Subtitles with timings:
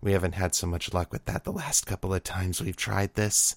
[0.00, 3.16] We haven't had so much luck with that the last couple of times we've tried
[3.16, 3.54] this.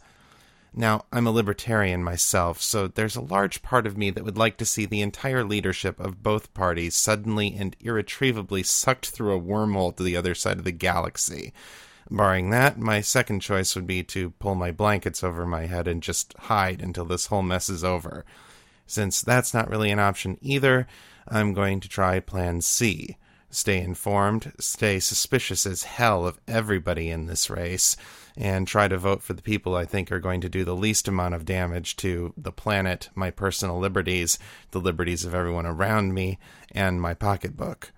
[0.73, 4.57] Now, I'm a libertarian myself, so there's a large part of me that would like
[4.57, 9.95] to see the entire leadership of both parties suddenly and irretrievably sucked through a wormhole
[9.95, 11.53] to the other side of the galaxy.
[12.11, 16.03] Barring that, my second choice would be to pull my blankets over my head and
[16.03, 18.25] just hide until this whole mess is over.
[18.85, 20.87] Since that's not really an option either,
[21.27, 23.17] I'm going to try Plan C.
[23.49, 27.95] Stay informed, stay suspicious as hell of everybody in this race,
[28.35, 31.07] and try to vote for the people I think are going to do the least
[31.07, 34.37] amount of damage to the planet, my personal liberties,
[34.71, 36.37] the liberties of everyone around me,
[36.71, 37.91] and my pocketbook.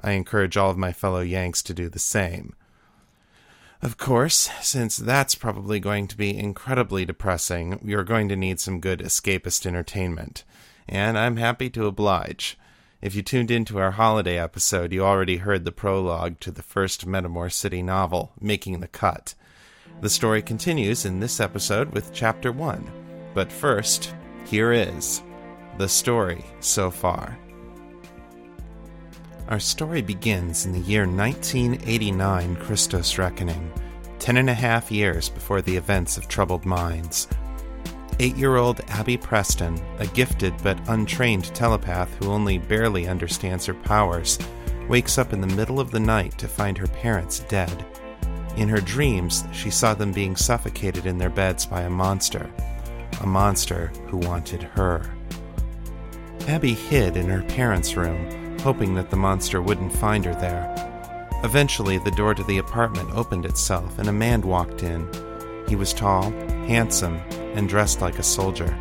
[0.00, 2.54] I encourage all of my fellow Yanks to do the same.
[3.82, 8.78] Of course, since that's probably going to be incredibly depressing, you're going to need some
[8.78, 10.44] good escapist entertainment.
[10.86, 12.58] And I'm happy to oblige.
[13.00, 17.06] If you tuned into our holiday episode, you already heard the prologue to the first
[17.06, 19.34] Metamor City novel, Making the Cut.
[20.02, 22.90] The story continues in this episode with Chapter 1.
[23.32, 24.14] But first,
[24.44, 25.22] here is
[25.78, 27.38] the story so far.
[29.50, 33.72] Our story begins in the year 1989 Christos Reckoning,
[34.20, 37.26] ten and a half years before the events of Troubled Minds.
[38.20, 43.74] Eight year old Abby Preston, a gifted but untrained telepath who only barely understands her
[43.74, 44.38] powers,
[44.88, 47.84] wakes up in the middle of the night to find her parents dead.
[48.56, 52.48] In her dreams, she saw them being suffocated in their beds by a monster,
[53.20, 55.02] a monster who wanted her.
[56.46, 60.74] Abby hid in her parents' room hoping that the monster wouldn't find her there.
[61.42, 65.08] Eventually, the door to the apartment opened itself and a man walked in.
[65.68, 66.30] He was tall,
[66.66, 67.16] handsome,
[67.54, 68.76] and dressed like a soldier.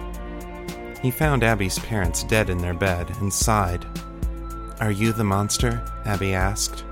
[1.02, 3.86] He found Abby's parents dead in their bed and sighed.
[4.82, 5.84] Are you the monster?
[6.06, 6.84] Abby asked.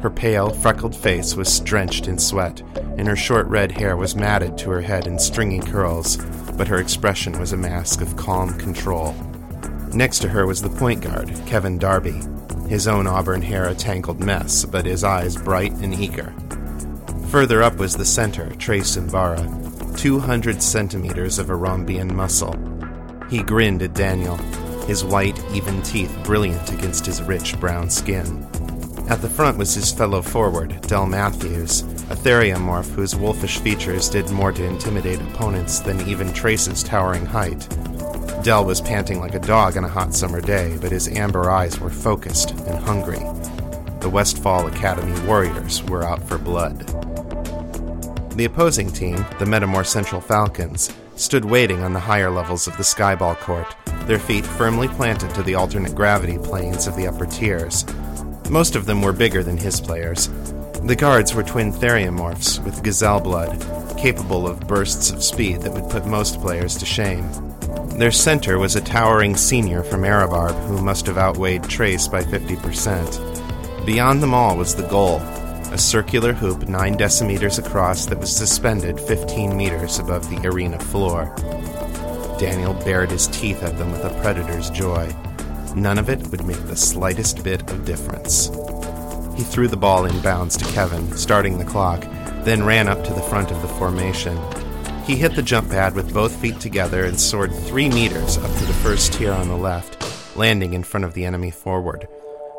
[0.00, 2.62] Her pale, freckled face was drenched in sweat,
[2.96, 6.18] and her short red hair was matted to her head in stringy curls,
[6.56, 9.14] but her expression was a mask of calm control.
[9.92, 12.20] Next to her was the point guard, Kevin Darby,
[12.68, 16.32] his own auburn hair a tangled mess, but his eyes bright and eager.
[17.30, 22.54] Further up was the center, Trace Umbara, 200 centimeters of Arambian muscle.
[23.28, 24.36] He grinned at Daniel,
[24.86, 28.46] his white, even teeth brilliant against his rich brown skin.
[29.08, 34.28] At the front was his fellow forward, Del Matthews, a theriomorph whose wolfish features did
[34.30, 37.66] more to intimidate opponents than even Trace's towering height.
[38.44, 41.80] Del was panting like a dog on a hot summer day, but his amber eyes
[41.80, 43.20] were focused and hungry.
[44.00, 46.86] The Westfall Academy Warriors were out for blood.
[48.36, 52.82] The opposing team, the Metamor Central Falcons, stood waiting on the higher levels of the
[52.82, 57.86] skyball court, their feet firmly planted to the alternate gravity planes of the upper tiers,
[58.50, 60.28] most of them were bigger than his players.
[60.84, 63.58] The guards were twin theriomorphs with gazelle blood,
[63.98, 67.28] capable of bursts of speed that would put most players to shame.
[67.98, 73.84] Their center was a towering senior from Erebarb who must have outweighed Trace by 50%.
[73.84, 75.16] Beyond them all was the goal,
[75.72, 81.34] a circular hoop 9 decimeters across that was suspended 15 meters above the arena floor.
[82.38, 85.12] Daniel bared his teeth at them with a predator's joy.
[85.78, 88.48] None of it would make the slightest bit of difference.
[89.36, 92.00] He threw the ball in bounds to Kevin, starting the clock,
[92.42, 94.36] then ran up to the front of the formation.
[95.04, 98.64] He hit the jump pad with both feet together and soared three meters up to
[98.64, 102.08] the first tier on the left, landing in front of the enemy forward.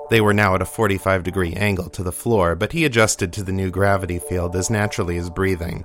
[0.10, 3.44] They were now at a 45 degree angle to the floor, but he adjusted to
[3.44, 5.83] the new gravity field as naturally as breathing.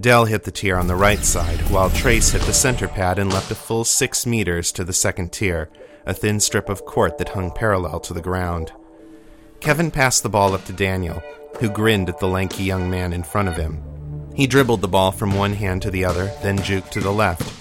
[0.00, 3.30] Del hit the tier on the right side, while Trace hit the center pad and
[3.30, 5.68] leapt a full six meters to the second tier,
[6.06, 8.72] a thin strip of court that hung parallel to the ground.
[9.60, 11.22] Kevin passed the ball up to Daniel,
[11.60, 13.82] who grinned at the lanky young man in front of him.
[14.34, 17.52] He dribbled the ball from one hand to the other, then juked to the left.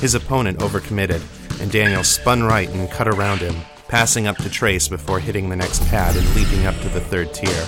[0.00, 1.22] His opponent overcommitted,
[1.60, 3.56] and Daniel spun right and cut around him,
[3.88, 7.32] passing up to Trace before hitting the next pad and leaping up to the third
[7.32, 7.66] tier.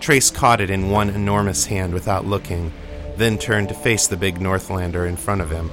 [0.00, 2.72] Trace caught it in one enormous hand without looking,
[3.16, 5.70] then turned to face the big Northlander in front of him.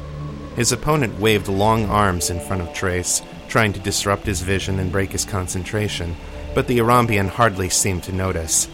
[0.55, 3.21] His opponent waved long arms in front of Trace,
[3.57, 6.15] trying to disrupt his vision and break his concentration,
[6.53, 8.69] but the Arambian hardly seemed to notice.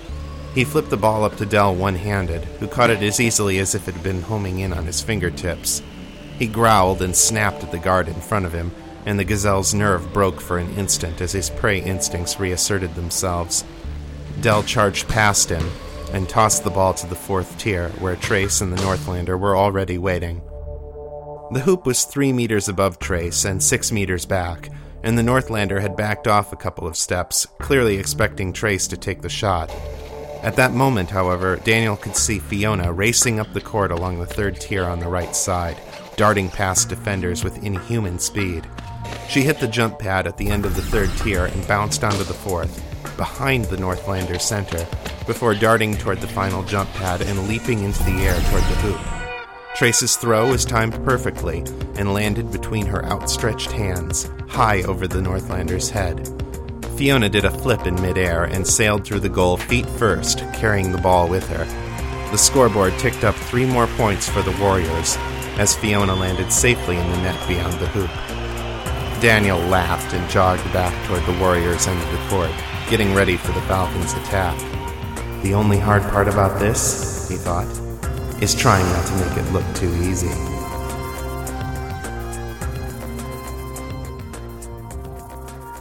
[0.53, 3.75] He flipped the ball up to Del one handed, who caught it as easily as
[3.75, 5.81] if it had been homing in on his fingertips.
[6.37, 8.73] He growled and snapped at the guard in front of him,
[9.05, 13.63] and the gazelle's nerve broke for an instant as his prey instincts reasserted themselves.
[14.41, 15.63] Del charged past him
[16.11, 19.97] and tossed the ball to the fourth tier, where Trace and the Northlander were already
[19.97, 20.41] waiting.
[21.53, 24.71] The hoop was three meters above Trace and six meters back,
[25.03, 29.21] and the Northlander had backed off a couple of steps, clearly expecting Trace to take
[29.21, 29.69] the shot.
[30.41, 34.59] At that moment, however, Daniel could see Fiona racing up the court along the third
[34.59, 35.79] tier on the right side,
[36.15, 38.67] darting past defenders with inhuman speed.
[39.29, 42.23] She hit the jump pad at the end of the third tier and bounced onto
[42.23, 42.83] the fourth,
[43.15, 44.87] behind the Northlander center,
[45.27, 49.22] before darting toward the final jump pad and leaping into the air toward the hoop.
[49.75, 51.63] Trace's throw was timed perfectly
[51.95, 56.29] and landed between her outstretched hands, high over the Northlander's head.
[56.95, 61.01] Fiona did a flip in midair and sailed through the goal feet first, carrying the
[61.01, 61.65] ball with her.
[62.29, 65.17] The scoreboard ticked up three more points for the Warriors
[65.57, 68.11] as Fiona landed safely in the net beyond the hoop.
[69.21, 72.51] Daniel laughed and jogged back toward the Warriors' end of the court,
[72.89, 74.57] getting ready for the Falcons' attack.
[75.41, 77.82] The only hard part about this, he thought,
[78.43, 80.27] is trying not to make it look too easy.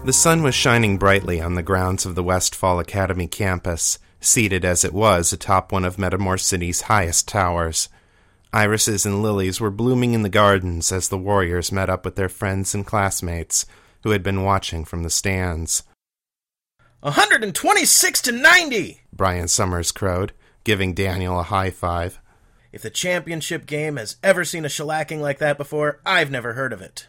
[0.04, 4.84] The sun was shining brightly on the grounds of the Westfall Academy campus, seated as
[4.84, 7.88] it was atop one of Metamor City's highest towers.
[8.52, 12.28] Irises and lilies were blooming in the gardens as the warriors met up with their
[12.28, 13.66] friends and classmates
[14.04, 15.82] who had been watching from the stands.
[17.00, 19.00] 126 to 90!
[19.12, 20.32] Brian Sommers crowed,
[20.62, 22.20] giving Daniel a high five.
[22.72, 26.72] If the championship game has ever seen a shellacking like that before, I've never heard
[26.72, 27.06] of it.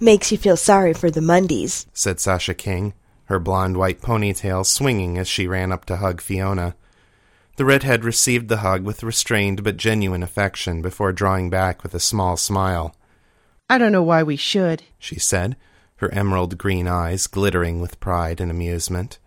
[0.00, 2.94] Makes you feel sorry for the Mundies, said Sasha King,
[3.26, 6.74] her blonde white ponytail swinging as she ran up to hug Fiona.
[7.56, 12.00] The redhead received the hug with restrained but genuine affection before drawing back with a
[12.00, 12.96] small smile.
[13.68, 15.56] I don't know why we should, she said,
[15.96, 19.18] her emerald green eyes glittering with pride and amusement.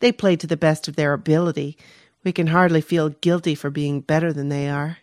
[0.00, 1.78] They played to the best of their ability.
[2.22, 4.98] We can hardly feel guilty for being better than they are.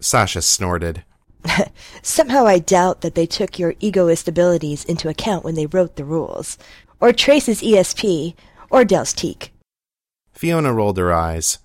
[0.00, 1.04] Sasha snorted.
[2.02, 6.04] Somehow I doubt that they took your egoist abilities into account when they wrote the
[6.04, 6.58] rules,
[7.00, 8.34] or Trace's ESP,
[8.70, 9.52] or Del's teak.
[10.32, 11.58] Fiona rolled her eyes.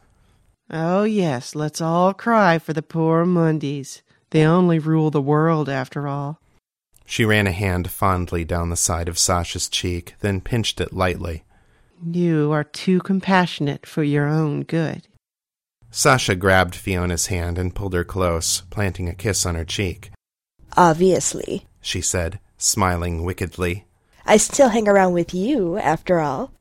[0.70, 4.02] Oh, yes, let's all cry for the poor Mundies.
[4.30, 6.40] They only rule the world, after all.
[7.06, 11.44] She ran a hand fondly down the side of Sasha's cheek, then pinched it lightly.
[12.06, 15.08] You are too compassionate for your own good.
[15.92, 20.12] Sasha grabbed Fiona's hand and pulled her close, planting a kiss on her cheek.
[20.78, 23.86] Obviously, she said, smiling wickedly.
[24.26, 26.52] I still hang around with you, after all.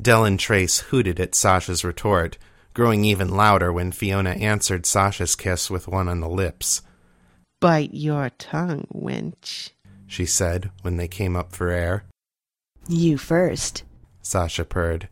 [0.00, 2.38] Del and Trace hooted at Sasha's retort,
[2.74, 6.82] growing even louder when Fiona answered Sasha's kiss with one on the lips.
[7.60, 9.70] Bite your tongue, wench,
[10.06, 12.04] she said when they came up for air.
[12.88, 13.84] You first,
[14.22, 15.08] Sasha purred.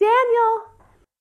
[0.00, 0.67] Daniel!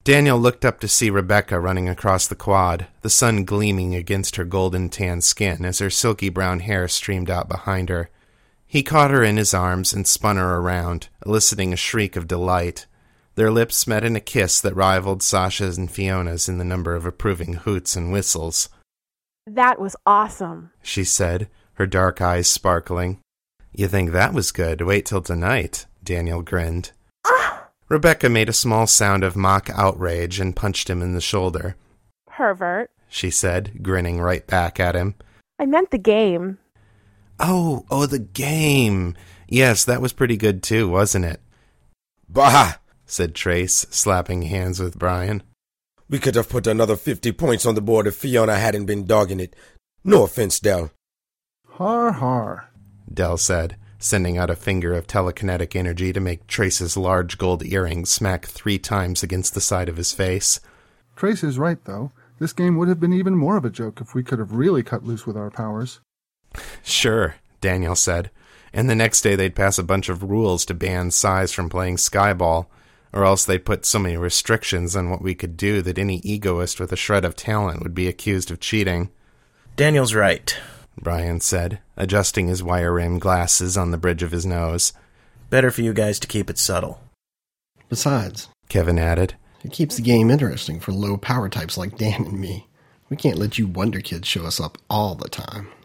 [0.07, 4.45] Daniel looked up to see Rebecca running across the quad, the sun gleaming against her
[4.45, 8.09] golden tan skin as her silky brown hair streamed out behind her.
[8.65, 12.85] He caught her in his arms and spun her around, eliciting a shriek of delight.
[13.35, 17.05] Their lips met in a kiss that rivaled Sasha's and Fiona's in the number of
[17.05, 18.69] approving hoots and whistles.
[19.45, 20.71] That was awesome.
[20.81, 23.19] She said, her dark eyes sparkling.
[23.73, 24.79] You think that was good?
[24.79, 26.93] Wait till tonight, Daniel grinned.
[27.89, 31.75] Rebecca made a small sound of mock outrage and punched him in the shoulder.
[32.27, 32.89] Pervert.
[33.07, 35.15] She said, grinning right back at him.
[35.59, 36.57] I meant the game.
[37.39, 39.15] Oh, oh, the game.
[39.47, 41.39] Yes, that was pretty good too, wasn't it?
[42.27, 42.73] Bah!
[43.05, 45.41] said Trace, slapping hands with Brian.
[46.09, 49.39] We could have put another 50 points on the board if Fiona hadn't been dogging
[49.39, 49.55] it.
[50.03, 50.91] No offense, Del.
[51.65, 52.69] Har har.
[53.11, 58.09] Del said, sending out a finger of telekinetic energy to make Trace's large gold earrings
[58.09, 60.59] smack three times against the side of his face.
[61.15, 62.11] Trace is right, though.
[62.39, 64.83] This game would have been even more of a joke if we could have really
[64.83, 65.99] cut loose with our powers.
[66.83, 68.29] Sure, Daniel said.
[68.73, 71.95] And the next day they'd pass a bunch of rules to ban Psis from playing
[71.95, 72.67] Skyball,
[73.11, 76.79] or else they'd put so many restrictions on what we could do that any egoist
[76.79, 79.09] with a shred of talent would be accused of cheating.
[79.75, 80.55] Daniel's right.
[80.99, 84.93] Brian said, adjusting his wire rimmed glasses on the bridge of his nose.
[85.49, 87.01] Better for you guys to keep it subtle.
[87.89, 89.35] Besides, Kevin added.
[89.63, 92.67] it keeps the game interesting for low power types like Dan and me.
[93.09, 95.69] We can't let you Wonder Kids show us up all the time.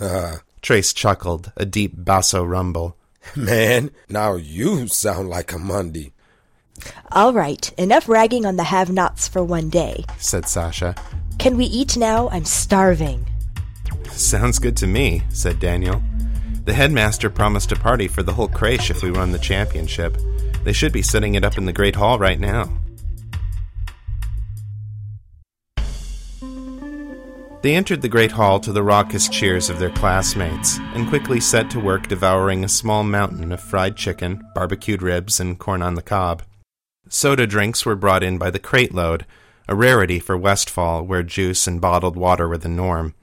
[0.00, 0.38] Uh.
[0.62, 2.96] Trace chuckled, a deep basso rumble.
[3.36, 6.10] Man, now you sound like a Mundie.
[7.12, 10.04] All right, enough ragging on the have-nots for one day.
[10.18, 10.96] said Sasha.
[11.38, 12.28] Can we eat now?
[12.30, 13.26] I'm starving.
[14.16, 16.02] Sounds good to me, said Daniel.
[16.64, 20.16] The headmaster promised a party for the whole creche if we won the championship.
[20.64, 22.70] They should be setting it up in the Great Hall right now.
[27.62, 31.70] They entered the Great Hall to the raucous cheers of their classmates and quickly set
[31.70, 36.02] to work devouring a small mountain of fried chicken, barbecued ribs, and corn on the
[36.02, 36.42] cob.
[37.08, 39.24] Soda drinks were brought in by the crate load,
[39.68, 43.14] a rarity for Westfall where juice and bottled water were the norm,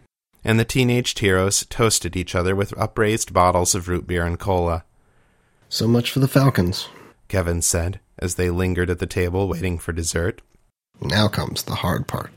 [0.43, 4.83] and the teenaged heroes toasted each other with upraised bottles of root beer and cola.
[5.69, 6.87] So much for the Falcons.
[7.27, 10.41] Kevin said as they lingered at the table waiting for dessert.
[11.01, 12.31] Now comes the hard part.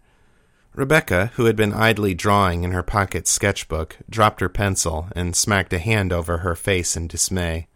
[0.75, 5.73] Rebecca, who had been idly drawing in her pocket sketchbook, dropped her pencil and smacked
[5.73, 7.67] a hand over her face in dismay.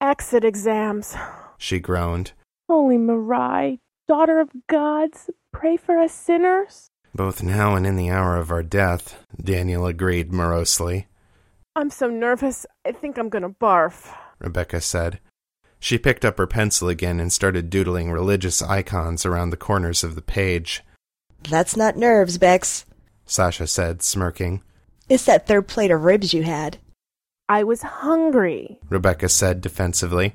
[0.00, 1.16] Exit exams.
[1.56, 2.32] She groaned.
[2.68, 6.90] Holy Marai, daughter of gods, pray for us sinners.
[7.14, 11.06] Both now and in the hour of our death, Daniel agreed morosely.
[11.74, 14.14] I'm so nervous, I think I'm gonna barf.
[14.38, 15.20] Rebecca said.
[15.80, 20.16] She picked up her pencil again and started doodling religious icons around the corners of
[20.16, 20.82] the page.
[21.48, 22.84] That's not nerves, Bex.
[23.26, 24.62] Sasha said, smirking.
[25.08, 26.78] It's that third plate of ribs you had.
[27.48, 28.78] I was hungry.
[28.90, 30.34] Rebecca said defensively.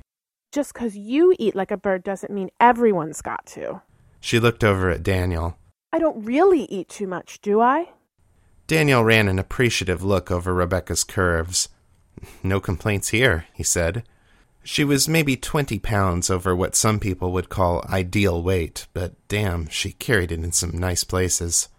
[0.51, 3.81] Just 'cause you eat like a bird doesn't mean everyone's got to.
[4.19, 5.57] She looked over at Daniel.
[5.93, 7.89] I don't really eat too much, do I?
[8.65, 11.69] Daniel ran an appreciative look over Rebecca's curves.
[12.41, 14.03] No complaints here, he said.
[14.63, 19.67] She was maybe twenty pounds over what some people would call ideal weight, but damn,
[19.67, 21.69] she carried it in some nice places.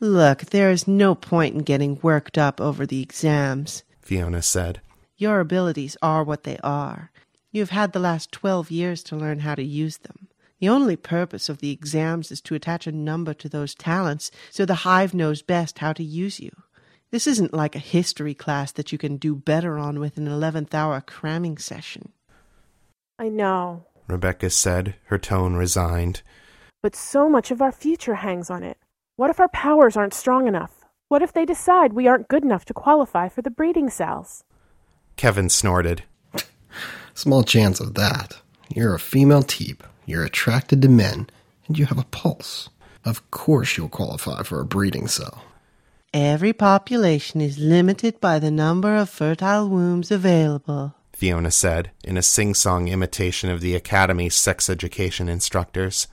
[0.00, 3.82] Look, there is no point in getting worked up over the exams.
[4.00, 4.80] Fiona said.
[5.18, 7.10] Your abilities are what they are.
[7.50, 10.27] You have had the last twelve years to learn how to use them.
[10.60, 14.64] The only purpose of the exams is to attach a number to those talents so
[14.64, 16.50] the hive knows best how to use you.
[17.10, 20.74] This isn't like a history class that you can do better on with an 11th
[20.74, 22.12] hour cramming session.
[23.18, 23.86] I know.
[24.08, 26.22] Rebecca said, her tone resigned.
[26.82, 28.78] But so much of our future hangs on it.
[29.16, 30.84] What if our powers aren't strong enough?
[31.08, 34.44] What if they decide we aren't good enough to qualify for the breeding cells?
[35.16, 36.04] Kevin snorted.
[37.14, 38.40] Small chance of that.
[38.74, 41.28] You're a female teep, you're attracted to men,
[41.66, 42.70] and you have a pulse.
[43.04, 45.44] Of course you'll qualify for a breeding cell.
[46.14, 50.94] Every population is limited by the number of fertile wombs available.
[51.12, 56.06] Fiona said, in a sing song imitation of the Academy's sex education instructors.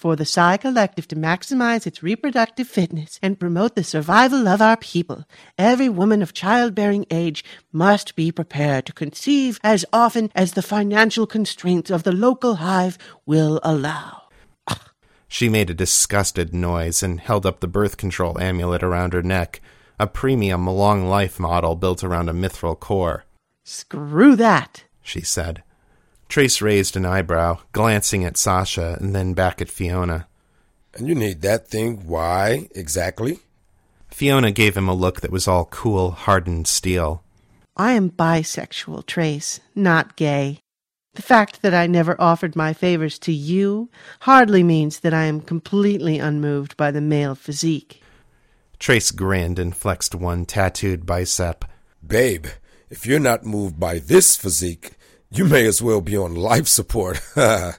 [0.00, 4.78] For the Psi Collective to maximize its reproductive fitness and promote the survival of our
[4.78, 5.26] people,
[5.58, 11.26] every woman of childbearing age must be prepared to conceive as often as the financial
[11.26, 14.22] constraints of the local hive will allow.
[15.28, 19.60] She made a disgusted noise and held up the birth control amulet around her neck,
[19.98, 23.26] a premium long life model built around a mithril core.
[23.64, 24.84] Screw that!
[25.02, 25.62] she said.
[26.30, 30.28] Trace raised an eyebrow, glancing at Sasha and then back at Fiona.
[30.94, 32.06] And you need that thing.
[32.06, 33.40] Why exactly?
[34.12, 37.24] Fiona gave him a look that was all cool, hardened steel.
[37.76, 40.60] I am bisexual, Trace, not gay.
[41.14, 45.40] The fact that I never offered my favors to you hardly means that I am
[45.40, 48.04] completely unmoved by the male physique.
[48.78, 51.64] Trace grinned and flexed one tattooed bicep.
[52.06, 52.46] Babe,
[52.88, 54.92] if you're not moved by this physique,
[55.30, 57.20] you may as well be on life support.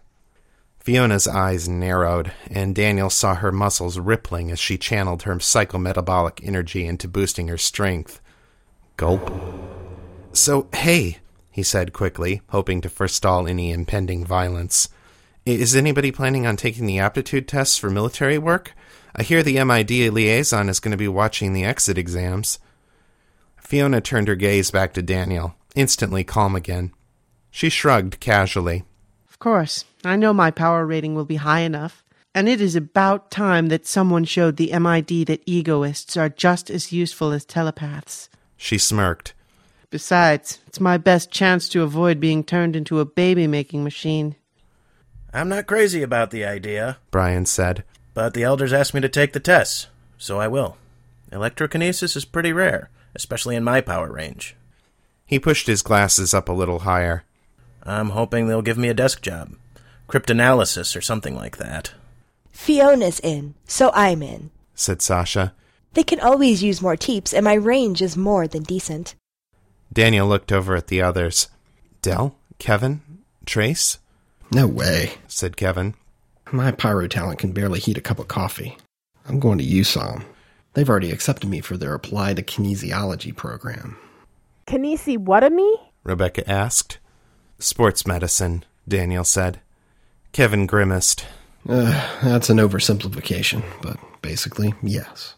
[0.80, 6.88] Fiona's eyes narrowed, and Daniel saw her muscles rippling as she channeled her psychometabolic energy
[6.88, 8.20] into boosting her strength.
[8.98, 9.32] Gulp.
[10.34, 11.20] So, hey,
[11.52, 14.90] he said quickly, hoping to forestall any impending violence.
[15.46, 18.74] Is anybody planning on taking the aptitude tests for military work?
[19.16, 22.60] I hear the MID liaison is going to be watching the exit exams.
[23.58, 26.94] Fiona turned her gaze back to Daniel, instantly calm again.
[27.52, 28.84] She shrugged casually.
[29.30, 32.04] Of course, I know my power rating will be high enough,
[32.34, 36.92] and it is about time that someone showed the MID that egoists are just as
[36.92, 38.30] useful as telepaths.
[38.58, 39.34] She smirked.
[39.90, 44.36] Besides, it's my best chance to avoid being turned into a baby making machine.
[45.34, 47.84] I'm not crazy about the idea, Brian said.
[48.14, 50.78] but the elders asked me to take the tests, so I will.
[51.32, 54.56] Electrokinesis is pretty rare, especially in my power range.
[55.26, 57.24] He pushed his glasses up a little higher.
[57.84, 59.56] I'm hoping they'll give me a desk job.
[60.08, 61.94] Cryptanalysis or something like that.
[62.52, 64.52] Fiona's in, so I'm in.
[64.76, 65.54] said Sasha.
[65.94, 69.16] They can always use more teeps, and my range is more than decent.
[69.92, 71.50] Daniel looked over at the others.
[72.02, 72.36] Del?
[72.60, 73.02] Kevin?
[73.46, 73.98] Trace?
[74.54, 75.14] No way.
[75.28, 75.96] said Kevin.
[76.52, 78.78] My pyro talent can barely heat a cup of coffee.
[79.28, 80.24] I'm going to USOM.
[80.74, 83.98] They've already accepted me for their applied kinesiology program.
[84.68, 85.78] Kinesi what of me?
[86.04, 86.98] Rebecca asked.
[87.62, 89.60] Sports medicine, Daniel said.
[90.32, 91.26] Kevin grimaced.
[91.70, 95.36] Uh, that's an oversimplification, but basically, yes.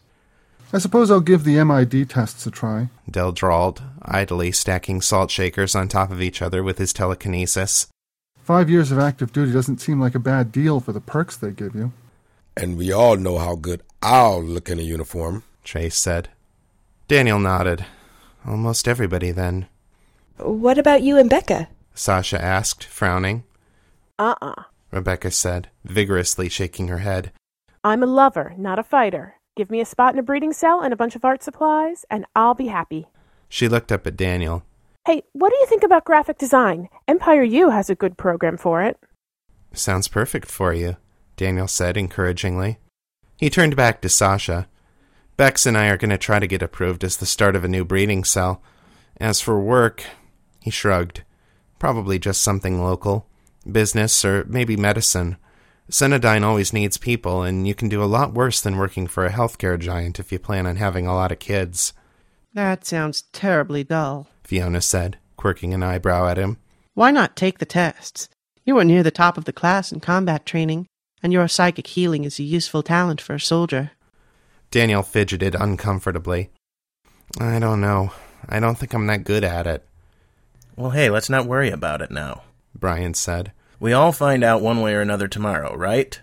[0.72, 2.88] I suppose I'll give the MID tests a try.
[3.10, 7.88] Del drawled, idly stacking salt shakers on top of each other with his telekinesis.
[8.42, 11.50] Five years of active duty doesn't seem like a bad deal for the perks they
[11.50, 11.92] give you.
[12.56, 15.42] and we all know how good I'll look in a uniform.
[15.64, 16.28] Trace said.
[17.08, 17.84] Daniel nodded.
[18.46, 19.66] Almost everybody, then,
[20.38, 21.68] What about you and Becca?
[21.94, 23.44] Sasha asked, frowning.
[24.18, 27.32] Uh uh Rebecca said, vigorously shaking her head.
[27.82, 29.34] I'm a lover, not a fighter.
[29.56, 32.26] Give me a spot in a breeding cell and a bunch of art supplies, and
[32.34, 33.06] I'll be happy.
[33.48, 34.64] She looked up at Daniel.
[35.06, 36.88] Hey, what do you think about graphic design?
[37.06, 38.98] Empire U has a good program for it.
[39.72, 40.96] Sounds perfect for you,
[41.36, 42.78] Daniel said encouragingly.
[43.36, 44.66] He turned back to Sasha.
[45.36, 47.68] Bex and I are going to try to get approved as the start of a
[47.68, 48.62] new breeding cell.
[49.20, 50.04] As for work,
[50.60, 51.22] he shrugged.
[51.78, 53.26] Probably just something local.
[53.70, 55.36] Business or maybe medicine.
[55.90, 59.32] Cenadyne always needs people, and you can do a lot worse than working for a
[59.32, 61.92] healthcare giant if you plan on having a lot of kids,
[62.54, 64.28] That sounds terribly dull.
[64.44, 66.56] Fiona said, quirking an eyebrow at him.
[66.94, 68.28] Why not take the tests?
[68.64, 70.86] You are near the top of the class in combat training,
[71.22, 73.90] and your psychic healing is a useful talent for a soldier.
[74.70, 76.50] Daniel fidgeted uncomfortably.
[77.38, 78.12] I don't know.
[78.48, 79.86] I don't think I'm that good at it,
[80.76, 82.42] Well, hey, let's not worry about it now.
[82.74, 83.52] Brian said.
[83.78, 86.20] We all find out one way or another tomorrow, right?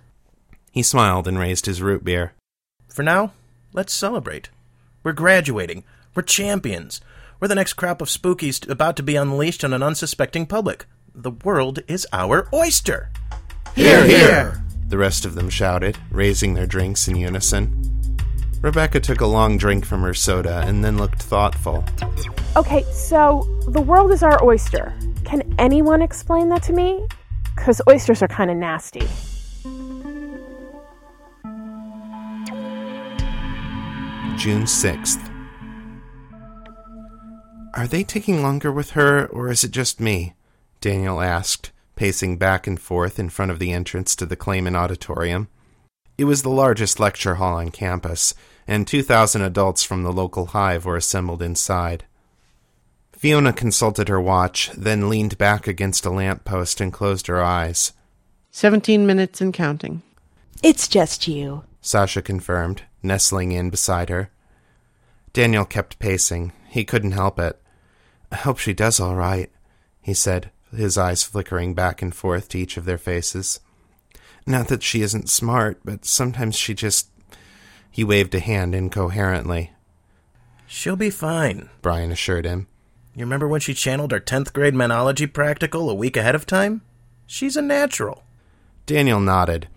[0.72, 2.34] He smiled and raised his root beer.
[2.90, 3.32] For now,
[3.74, 4.50] let's celebrate.
[5.04, 5.84] We're graduating.
[6.14, 7.02] We're champions.
[7.40, 10.86] We're the next crop of spookies about to be unleashed on an unsuspecting public.
[11.16, 13.10] The world is our oyster.
[13.76, 14.64] Here, here!
[14.88, 17.91] The rest of them shouted, raising their drinks in unison.
[18.62, 21.84] Rebecca took a long drink from her soda and then looked thoughtful.
[22.56, 24.94] Okay, so the world is our oyster.
[25.26, 27.08] Can anyone explain that to me?
[27.56, 29.08] Because oysters are kind of nasty.
[34.38, 35.28] June 6th.
[37.74, 40.34] Are they taking longer with her, or is it just me?
[40.82, 45.48] Daniel asked, pacing back and forth in front of the entrance to the Clayman Auditorium.
[46.18, 48.34] It was the largest lecture hall on campus,
[48.72, 52.06] and 2,000 adults from the local hive were assembled inside.
[53.12, 57.92] Fiona consulted her watch, then leaned back against a lamp post and closed her eyes.
[58.50, 60.04] Seventeen minutes and counting.
[60.64, 61.66] It's just you.
[61.82, 64.30] Sasha confirmed, nestling in beside her.
[65.34, 66.54] Daniel kept pacing.
[66.70, 67.62] He couldn't help it.
[68.32, 69.52] I hope she does all right,
[70.02, 73.60] he said, his eyes flickering back and forth to each of their faces.
[74.48, 77.10] Not that she isn't smart, but sometimes she just.
[77.92, 79.74] He waved a hand incoherently.
[80.66, 81.70] She'll be fine.
[81.82, 82.68] Brian assured him.
[83.14, 86.82] You remember when she channeled our 10th grade manology practical a week ahead of time?
[87.28, 88.24] She's a natural.
[88.86, 89.68] Daniel nodded.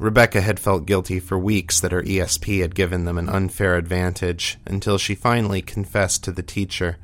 [0.00, 4.58] Rebecca had felt guilty for weeks that her ESP had given them an unfair advantage
[4.66, 6.96] until she finally confessed to the teacher.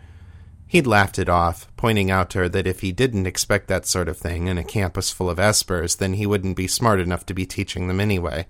[0.66, 4.08] He'd laughed it off, pointing out to her that if he didn't expect that sort
[4.08, 7.34] of thing in a campus full of espers, then he wouldn't be smart enough to
[7.34, 8.46] be teaching them anyway.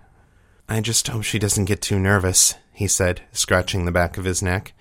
[0.69, 4.43] I just hope she doesn't get too nervous, he said, scratching the back of his
[4.43, 4.73] neck.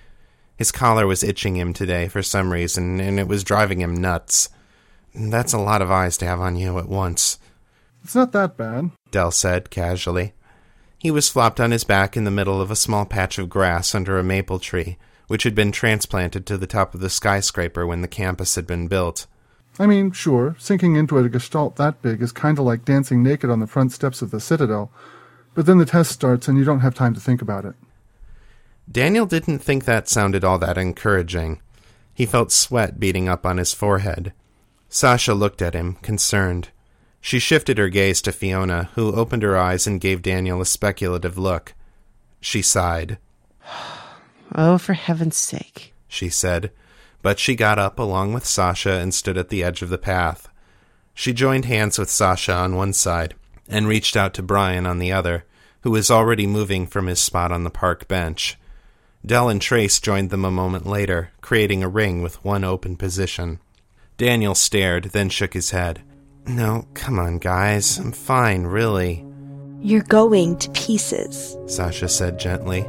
[0.58, 4.50] His collar was itching him today for some reason, and it was driving him nuts.
[5.14, 7.38] That's a lot of eyes to have on you at once,
[8.04, 8.92] It's not that bad.
[9.12, 10.34] Del said casually.
[10.98, 13.94] He was flopped on his back in the middle of a small patch of grass
[13.94, 18.02] under a maple tree, which had been transplanted to the top of the skyscraper when
[18.02, 19.28] the campus had been built.
[19.78, 23.60] I mean, sure, sinking into a gestalt that big is kinda like dancing naked on
[23.60, 24.92] the front steps of the Citadel,
[25.56, 27.76] but then the test starts and you don't have time to think about it.
[28.92, 31.60] Daniel didn't think that sounded all that encouraging.
[32.14, 34.34] He felt sweat beating up on his forehead.
[34.90, 36.70] Sasha looked at him, concerned.
[37.20, 41.38] She shifted her gaze to Fiona, who opened her eyes and gave Daniel a speculative
[41.38, 41.74] look.
[42.40, 43.18] She sighed.
[44.58, 45.94] Oh, for heaven's sake.
[46.08, 46.72] she said,
[47.22, 50.48] but she got up along with Sasha and stood at the edge of the path.
[51.14, 53.34] She joined hands with Sasha on one side
[53.68, 55.46] and reached out to Brian on the other,
[55.82, 58.58] who was already moving from his spot on the park bench.
[59.26, 63.60] Del and Trace joined them a moment later, creating a ring with one open position.
[64.18, 66.02] Daniel stared, then shook his head.
[66.48, 67.98] No, come on, guys.
[67.98, 69.26] I'm fine, really,
[69.82, 71.58] You're going to pieces.
[71.68, 72.82] Sasha said gently,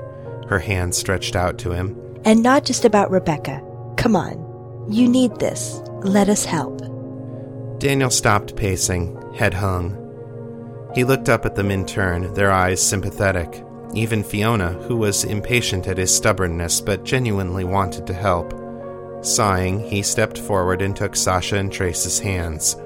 [0.48, 1.96] her hand stretched out to him.
[2.24, 3.62] And not just about Rebecca.
[3.96, 4.86] Come on.
[4.90, 5.80] You need this.
[6.02, 6.80] Let us help.
[7.78, 9.96] Daniel stopped pacing, head hung.
[10.96, 13.62] He looked up at them in turn, their eyes sympathetic.
[13.92, 18.54] Even Fiona, who was impatient at his stubbornness but genuinely wanted to help.
[19.22, 22.76] Sighing, he stepped forward and took Sasha and Trace's hands.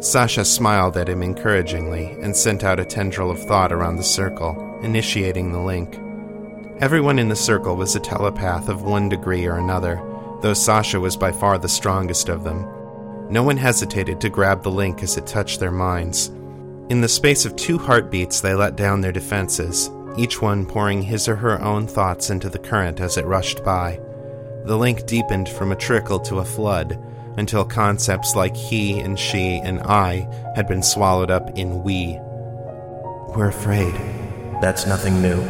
[0.00, 4.78] Sasha smiled at him encouragingly and sent out a tendril of thought around the circle,
[4.82, 5.98] initiating the link.
[6.82, 10.02] Everyone in the circle was a telepath of one degree or another,
[10.42, 12.66] though Sasha was by far the strongest of them.
[13.30, 16.30] No one hesitated to grab the link as it touched their minds.
[16.90, 21.28] In the space of two heartbeats, they let down their defenses, each one pouring his
[21.28, 24.00] or her own thoughts into the current as it rushed by.
[24.64, 26.98] The link deepened from a trickle to a flood
[27.36, 32.18] until concepts like he and she and I had been swallowed up in we.
[33.36, 33.92] We're afraid.
[34.62, 35.46] That's nothing new.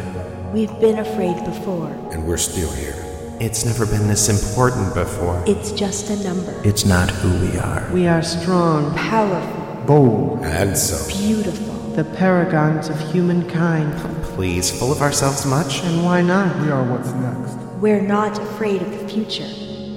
[0.51, 1.87] We've been afraid before.
[2.11, 2.95] And we're still here.
[3.39, 5.41] It's never been this important before.
[5.47, 6.53] It's just a number.
[6.65, 7.89] It's not who we are.
[7.93, 9.58] We are strong, Powerful.
[9.89, 10.45] Bold.
[10.45, 11.17] Handsome.
[11.17, 11.65] Beautiful.
[11.95, 13.91] the paragons of humankind.
[14.35, 15.83] Please, full of ourselves much?
[15.83, 16.61] And why not?
[16.61, 17.55] We are what's next.
[17.81, 19.49] We're not afraid of the future.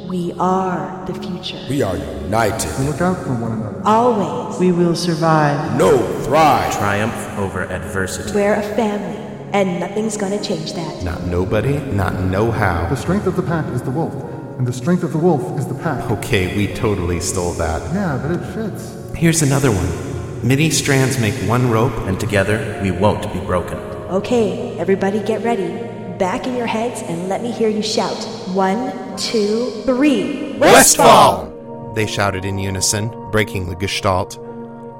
[0.08, 1.62] We are the future.
[1.68, 2.70] We are united.
[2.78, 3.82] We look out for one another.
[3.84, 4.58] Always.
[4.58, 5.76] We will survive.
[5.78, 6.72] No, thrive.
[6.72, 8.32] Triumph over adversity.
[8.32, 9.18] We're a family,
[9.52, 11.04] and nothing's gonna change that.
[11.04, 12.88] Not nobody, not know how.
[12.88, 14.14] The strength of the pack is the wolf,
[14.56, 16.10] and the strength of the wolf is the pack.
[16.10, 17.82] Okay, we totally stole that.
[17.94, 19.01] Yeah, but it fits.
[19.14, 20.46] Here's another one.
[20.46, 21.92] Many strands make one rope.
[22.08, 23.78] And together, we won't be broken.
[24.10, 25.68] Okay, everybody get ready.
[26.18, 28.16] Back in your heads and let me hear you shout.
[28.54, 30.56] One, two, three.
[30.58, 31.92] Westfall!
[31.94, 34.38] They shouted in unison, breaking the gestalt.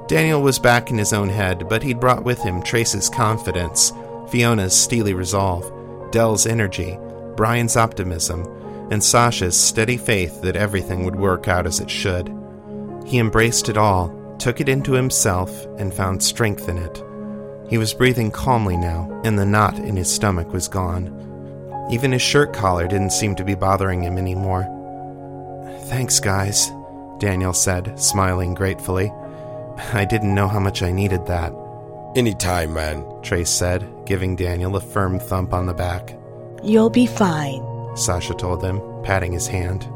[0.07, 3.93] Daniel was back in his own head, but he'd brought with him Trace's confidence,
[4.29, 5.71] Fiona's steely resolve,
[6.11, 6.97] Del's energy,
[7.35, 8.45] Brian's optimism,
[8.91, 12.27] and Sasha's steady faith that everything would work out as it should.
[13.05, 17.03] He embraced it all, took it into himself, and found strength in it.
[17.69, 21.19] He was breathing calmly now, and the knot in his stomach was gone.
[21.91, 24.63] Even his shirt collar didn't seem to be bothering him anymore.
[25.85, 26.71] Thanks, guys,
[27.19, 29.11] Daniel said, smiling gratefully.
[29.93, 31.53] I didn't know how much I needed that,
[32.15, 33.03] Anytime, man.
[33.23, 36.15] Trace said, giving Daniel a firm thump on the back.
[36.63, 37.63] You'll be fine.
[37.95, 39.87] Sasha told him, patting his hand.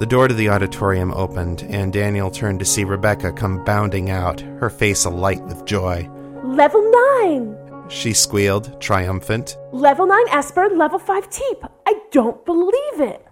[0.00, 4.40] The door to the auditorium opened, and Daniel turned to see Rebecca come bounding out,
[4.40, 6.08] her face alight with joy.
[6.42, 7.90] Level 9!
[7.90, 9.58] She squealed, triumphant.
[9.72, 11.64] Level 9 Esper, level 5 Teep.
[11.86, 13.26] I don't believe it.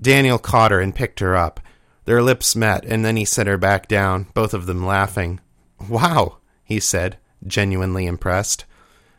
[0.00, 1.60] Daniel caught her and picked her up.
[2.06, 5.38] Their lips met, and then he set her back down, both of them laughing.
[5.86, 8.64] Wow, he said, genuinely impressed.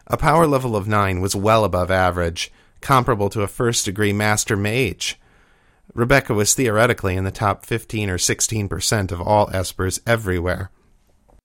[0.08, 2.51] A power level of nine was well above average,
[2.82, 5.19] comparable to a first degree master mage.
[5.95, 10.69] Rebecca was theoretically in the top 15 or 16 percent of all espers everywhere,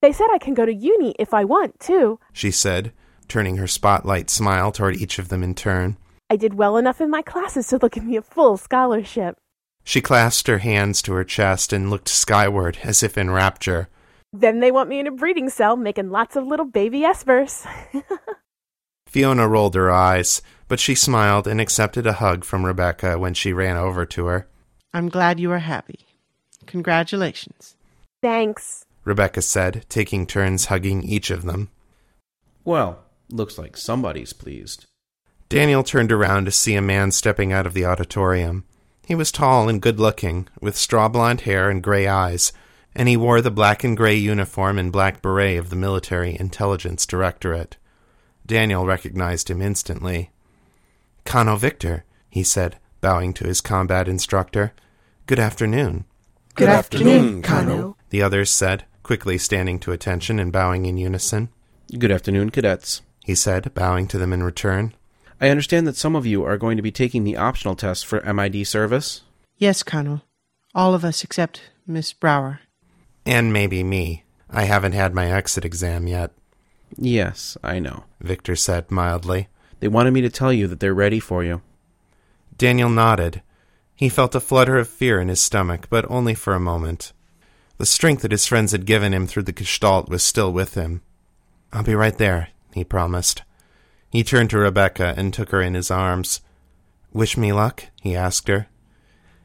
[0.02, 2.18] They said I can go to uni if I want to.
[2.32, 2.92] she said,
[3.28, 5.96] turning her spotlight smile toward each of them in turn.
[6.28, 9.36] I did well enough in my classes so they'll give me a full scholarship.
[9.84, 13.88] She clasped her hands to her chest and looked skyward as if in rapture.
[14.32, 17.66] Then they want me in a breeding cell making lots of little baby espers.
[19.06, 23.52] Fiona rolled her eyes, but she smiled and accepted a hug from Rebecca when she
[23.52, 24.46] ran over to her.
[24.94, 26.06] I'm glad you are happy.
[26.66, 27.74] Congratulations.
[28.22, 28.84] Thanks.
[29.04, 31.70] Rebecca said, taking turns hugging each of them.
[32.64, 34.86] Well, looks like somebody's pleased.
[35.48, 38.62] Daniel turned around to see a man stepping out of the auditorium.
[39.04, 42.52] He was tall and good looking, with straw blonde hair and gray eyes,
[42.94, 47.06] and he wore the black and gray uniform and black beret of the Military Intelligence
[47.06, 47.76] Directorate.
[48.46, 50.30] Daniel recognized him instantly.
[51.24, 54.72] Kano Victor, he said, bowing to his combat instructor.
[55.26, 56.04] Good afternoon.
[56.54, 57.96] Good afternoon, Kano.
[58.10, 61.48] The others said, quickly standing to attention and bowing in unison.
[61.96, 63.02] Good afternoon, cadets.
[63.24, 64.94] He said, bowing to them in return.
[65.40, 68.20] I understand that some of you are going to be taking the optional test for
[68.20, 69.22] MID service.
[69.56, 70.22] Yes, Colonel.
[70.74, 72.60] All of us except Miss Brower.
[73.24, 74.24] And maybe me.
[74.50, 76.32] I haven't had my exit exam yet,
[76.96, 78.04] Yes, I know.
[78.20, 79.48] Victor said mildly.
[79.80, 81.62] They wanted me to tell you that they're ready for you.
[82.56, 83.42] Daniel nodded.
[83.94, 87.12] He felt a flutter of fear in his stomach, but only for a moment.
[87.78, 91.00] The strength that his friends had given him through the gestalt was still with him.
[91.72, 93.42] I'll be right there, he promised.
[94.10, 96.40] He turned to Rebecca and took her in his arms.
[97.12, 97.84] Wish me luck?
[98.02, 98.68] he asked her.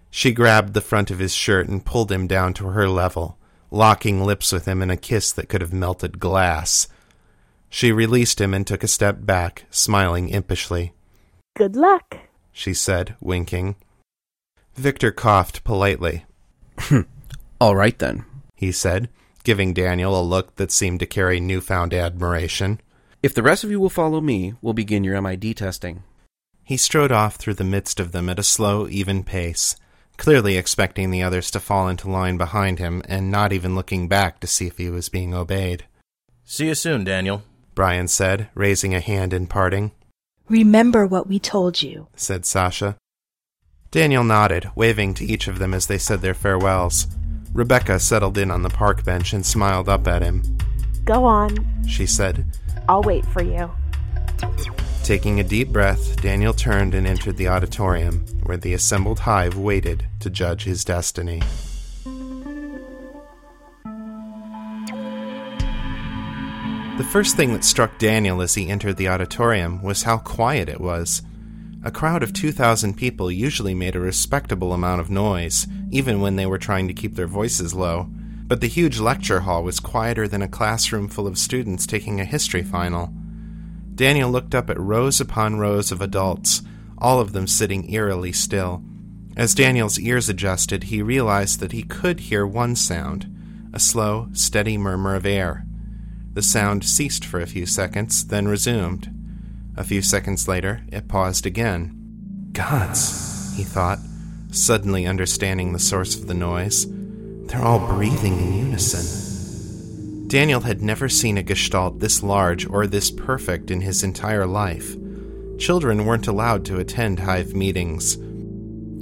[0.10, 3.38] She grabbed the front of his shirt and pulled him down to her level,
[3.72, 6.88] locking lips with him in a kiss that could have melted glass.
[7.76, 10.94] She released him and took a step back, smiling impishly.
[11.58, 12.20] Good luck.
[12.54, 13.76] She said, winking.
[14.76, 16.24] Victor coughed politely.
[16.80, 17.02] Hmm.
[17.60, 18.24] All right then.
[18.56, 19.10] He said,
[19.44, 22.80] giving Daniel a look that seemed to carry newfound admiration.
[23.22, 26.04] If the rest of you will follow me, we'll begin your MID testing.
[26.64, 29.76] He strode off through the midst of them at a slow, even pace,
[30.16, 34.40] clearly expecting the others to fall into line behind him and not even looking back
[34.40, 35.84] to see if he was being obeyed.
[36.46, 37.44] See you soon, Daniel.
[37.76, 39.92] Brian said, raising a hand in parting.
[40.48, 42.08] Remember what we told you.
[42.16, 42.96] said Sasha.
[43.92, 47.08] Daniel nodded, waving to each of them as they said their farewells.
[47.54, 50.42] Rebecca settled in on the park bench and smiled up at him.
[51.04, 51.56] Go on.
[51.88, 52.46] She said.
[52.88, 53.72] I'll wait for you.
[55.04, 60.06] Taking a deep breath, Daniel turned and entered the auditorium, where the assembled hive waited
[60.22, 61.42] to judge his destiny.
[66.98, 70.80] The first thing that struck Daniel as he entered the auditorium was how quiet it
[70.80, 71.22] was.
[71.84, 76.46] A crowd of 2,000 people usually made a respectable amount of noise, even when they
[76.46, 78.08] were trying to keep their voices low.
[78.48, 82.26] But the huge lecture hall was quieter than a classroom full of students taking a
[82.26, 83.14] history final.
[83.94, 86.62] Daniel looked up at rows upon rows of adults,
[86.98, 88.82] all of them sitting eerily still.
[89.36, 93.30] As Daniel's ears adjusted, he realized that he could hear one sound
[93.74, 95.65] a slow, steady murmur of air.
[96.36, 99.10] The sound ceased for a few seconds, then resumed.
[99.78, 102.50] A few seconds later, it paused again.
[102.52, 104.00] Gods, he thought,
[104.52, 106.88] suddenly understanding the source of the noise.
[107.48, 110.28] They're all breathing in unison.
[110.28, 114.98] Daniel had never seen a gestalt this large or this perfect in his entire life.
[115.58, 118.18] Children weren't allowed to attend hive meetings.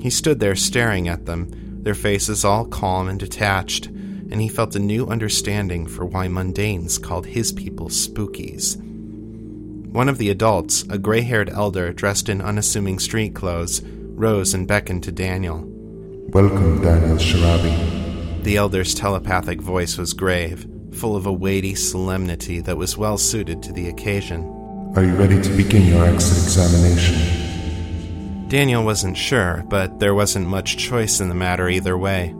[0.03, 1.49] He stood there staring at them,
[1.81, 3.89] their faces all calm and detached,
[4.33, 8.81] and he felt a new understanding for why mundanes called his people spookies.
[9.91, 14.67] One of the adults, a gray haired elder dressed in unassuming street clothes, rose and
[14.67, 15.63] beckoned to Daniel.
[16.29, 18.43] Welcome, Daniel Sharabi.
[18.43, 23.61] The elder's telepathic voice was grave, full of a weighty solemnity that was well suited
[23.61, 24.41] to the occasion.
[24.95, 28.47] Are you ready to begin your exit examination?
[28.47, 32.33] Daniel wasn't sure, but there wasn't much choice in the matter either way.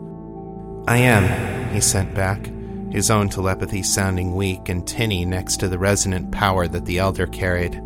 [0.88, 2.50] I am, he sent back,
[2.90, 7.26] his own telepathy sounding weak and tinny next to the resonant power that the elder
[7.26, 7.82] carried.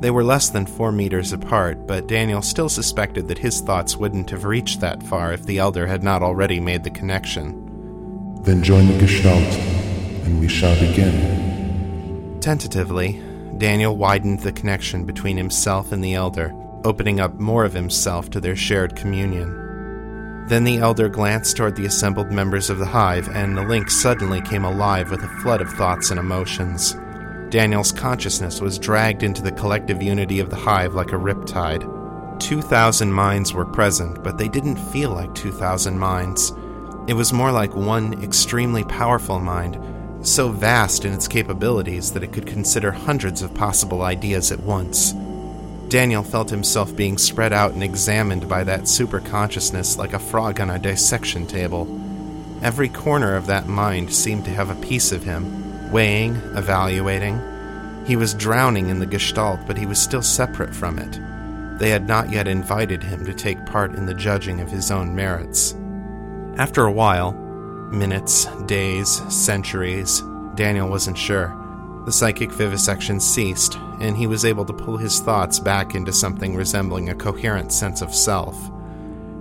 [0.00, 4.30] They were less than four meters apart, but Daniel still suspected that his thoughts wouldn't
[4.30, 8.42] have reached that far if the elder had not already made the connection.
[8.42, 9.54] Then join the Gestalt,
[10.24, 12.38] and we shall begin.
[12.40, 13.20] Tentatively,
[13.58, 18.40] Daniel widened the connection between himself and the elder, opening up more of himself to
[18.40, 19.65] their shared communion.
[20.48, 24.40] Then the elder glanced toward the assembled members of the hive, and the link suddenly
[24.40, 26.96] came alive with a flood of thoughts and emotions.
[27.50, 31.92] Daniel's consciousness was dragged into the collective unity of the hive like a riptide.
[32.38, 36.52] Two thousand minds were present, but they didn't feel like two thousand minds.
[37.08, 39.78] It was more like one extremely powerful mind,
[40.26, 45.14] so vast in its capabilities that it could consider hundreds of possible ideas at once.
[45.88, 50.70] Daniel felt himself being spread out and examined by that superconsciousness like a frog on
[50.70, 51.86] a dissection table.
[52.62, 57.40] Every corner of that mind seemed to have a piece of him, weighing, evaluating.
[58.04, 61.20] He was drowning in the gestalt, but he was still separate from it.
[61.78, 65.14] They had not yet invited him to take part in the judging of his own
[65.14, 65.76] merits.
[66.56, 67.32] After a while,
[67.92, 70.22] minutes, days, centuries,
[70.54, 71.54] Daniel wasn't sure.
[72.06, 76.54] The psychic vivisection ceased, and he was able to pull his thoughts back into something
[76.54, 78.56] resembling a coherent sense of self.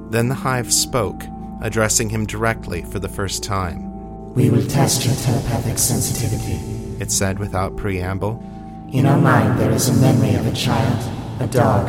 [0.09, 1.23] Then the hive spoke,
[1.61, 4.33] addressing him directly for the first time.
[4.33, 6.55] We will test your telepathic sensitivity.
[6.99, 8.43] It said without preamble.
[8.91, 11.87] In our mind, there is a memory of a child, a dog,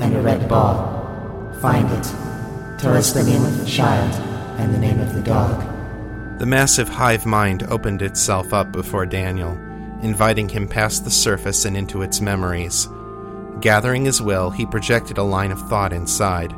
[0.00, 0.92] and a red ball.
[1.60, 2.04] Find it.
[2.80, 4.12] Tell us the name of the child
[4.58, 5.60] and the name of the dog.
[6.40, 9.56] The massive hive mind opened itself up before Daniel,
[10.06, 12.88] inviting him past the surface and into its memories.
[13.60, 16.54] Gathering his will, he projected a line of thought inside.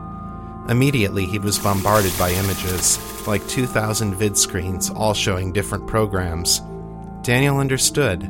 [0.69, 6.61] Immediately, he was bombarded by images, like 2,000 vid screens, all showing different programs.
[7.23, 8.21] Daniel understood.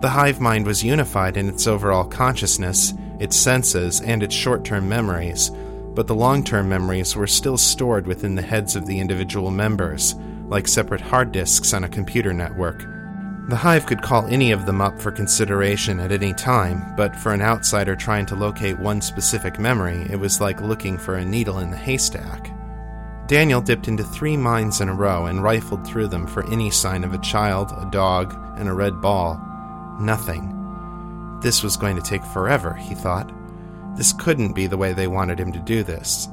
[0.00, 4.88] The hive mind was unified in its overall consciousness, its senses, and its short term
[4.88, 5.50] memories,
[5.94, 10.16] but the long term memories were still stored within the heads of the individual members,
[10.48, 12.84] like separate hard disks on a computer network.
[13.48, 17.32] The Hive could call any of them up for consideration at any time, but for
[17.32, 21.60] an outsider trying to locate one specific memory, it was like looking for a needle
[21.60, 22.50] in the haystack.
[23.26, 27.04] Daniel dipped into three minds in a row and rifled through them for any sign
[27.04, 29.40] of a child, a dog, and a red ball.
[29.98, 31.38] Nothing.
[31.42, 33.32] This was going to take forever, he thought.
[33.96, 36.28] This couldn't be the way they wanted him to do this.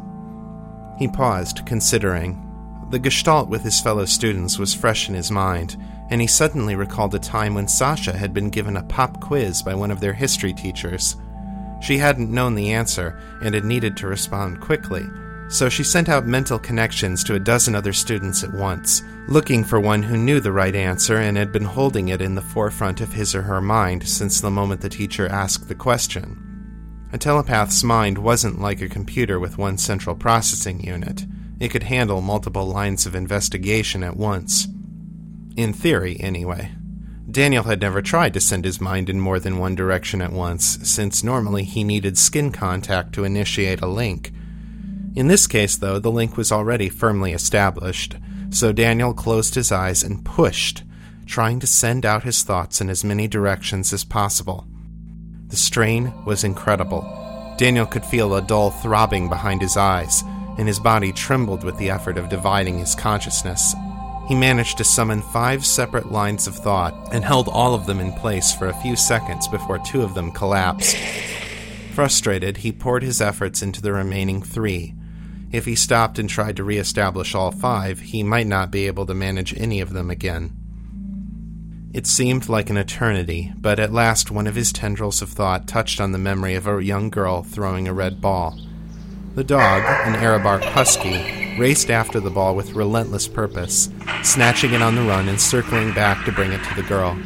[0.99, 2.41] He paused, considering.
[2.89, 5.77] The gestalt with his fellow students was fresh in his mind,
[6.09, 9.73] and he suddenly recalled a time when Sasha had been given a pop quiz by
[9.73, 11.15] one of their history teachers.
[11.81, 15.05] She hadn't known the answer and had needed to respond quickly,
[15.47, 19.79] so she sent out mental connections to a dozen other students at once, looking for
[19.79, 23.13] one who knew the right answer and had been holding it in the forefront of
[23.13, 26.41] his or her mind since the moment the teacher asked the question.
[27.13, 31.25] A telepath's mind wasn't like a computer with one central processing unit.
[31.59, 34.67] It could handle multiple lines of investigation at once.
[35.55, 36.71] In theory, anyway.
[37.29, 40.79] Daniel had never tried to send his mind in more than one direction at once,
[40.87, 44.31] since normally he needed skin contact to initiate a link.
[45.15, 48.15] In this case, though, the link was already firmly established,
[48.49, 50.83] so Daniel closed his eyes and pushed,
[51.25, 54.67] trying to send out his thoughts in as many directions as possible.
[55.47, 57.01] The strain was incredible.
[57.57, 60.23] Daniel could feel a dull throbbing behind his eyes,
[60.57, 63.73] and his body trembled with the effort of dividing his consciousness.
[64.27, 68.11] He managed to summon five separate lines of thought and held all of them in
[68.11, 70.97] place for a few seconds before two of them collapsed.
[71.93, 74.95] Frustrated, he poured his efforts into the remaining three.
[75.51, 79.13] If he stopped and tried to reestablish all five, he might not be able to
[79.13, 80.55] manage any of them again.
[81.93, 86.01] It seemed like an eternity, but at last one of his tendrils of thought touched
[86.01, 88.59] on the memory of a young girl throwing a red ball.
[89.35, 93.89] The dog, an Arabark husky, raced after the ball with relentless purpose,
[94.23, 97.19] snatching it on the run and circling back to bring it to the girl.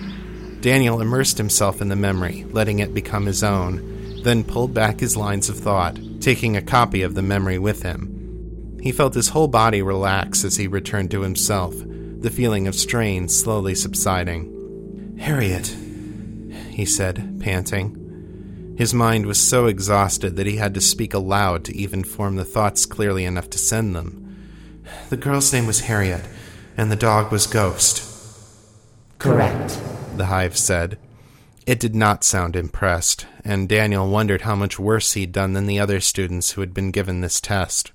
[0.60, 5.16] Daniel immersed himself in the memory, letting it become his own, then pulled back his
[5.16, 8.80] lines of thought, taking a copy of the memory with him.
[8.82, 13.30] He felt his whole body relax as he returned to himself, the feeling of strain
[13.30, 15.16] slowly subsiding.
[15.20, 15.68] Harriet,
[16.72, 18.09] he said, panting.
[18.80, 22.46] His mind was so exhausted that he had to speak aloud to even form the
[22.46, 24.38] thoughts clearly enough to send them.
[25.10, 26.26] The girl's name was Harriet,
[26.78, 28.02] and the dog was Ghost.
[29.18, 29.78] Correct,
[30.16, 30.98] the hive said.
[31.66, 35.82] It did not sound impressed, and Daniel wondered how much worse he'd done than the
[35.82, 37.92] other students who had been given this test.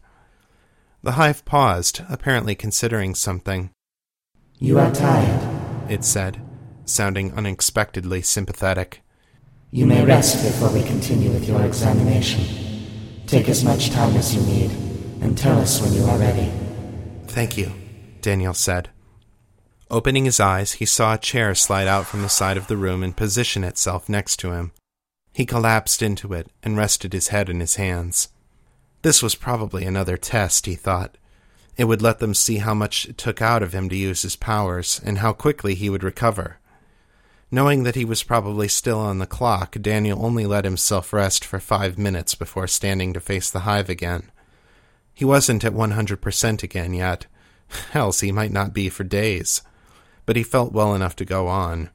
[1.03, 3.71] The hive paused, apparently considering something.
[4.59, 6.43] You are tired, it said
[6.85, 9.01] sounding unexpectedly sympathetic.
[9.75, 12.45] You may rest before we continue with your examination.
[13.27, 14.71] Take as much time as you need,
[15.21, 16.53] and tell us when you are ready.
[17.27, 17.73] Thank you,
[18.21, 18.91] Daniel said.
[19.91, 23.03] Opening his eyes, he saw a chair slide out from the side of the room
[23.03, 24.71] and position itself next to him.
[25.33, 28.29] He collapsed into it and rested his head in his hands.
[29.03, 31.19] This was probably another test, he thought.
[31.77, 34.37] It would let them see how much it took out of him to use his
[34.37, 36.61] powers, and how quickly he would recover.
[37.55, 41.61] Knowing that he was probably still on the clock, Daniel only let himself rest for
[41.61, 44.29] five minutes before standing to face the hive again.
[45.15, 47.27] He wasn't at 100% again yet.
[47.95, 49.63] Else he might not be for days.
[50.27, 51.91] But he felt well enough to go on.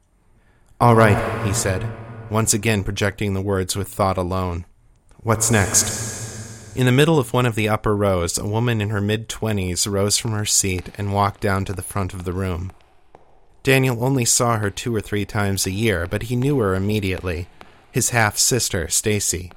[0.80, 1.92] All right, he said,
[2.30, 4.64] once again projecting the words with thought alone.
[5.18, 6.74] What's next?
[6.74, 9.86] In the middle of one of the upper rows, a woman in her mid twenties
[9.86, 12.72] rose from her seat and walked down to the front of the room.
[13.62, 17.48] Daniel only saw her two or three times a year, but he knew her immediately
[17.92, 19.50] his half sister, Stacy.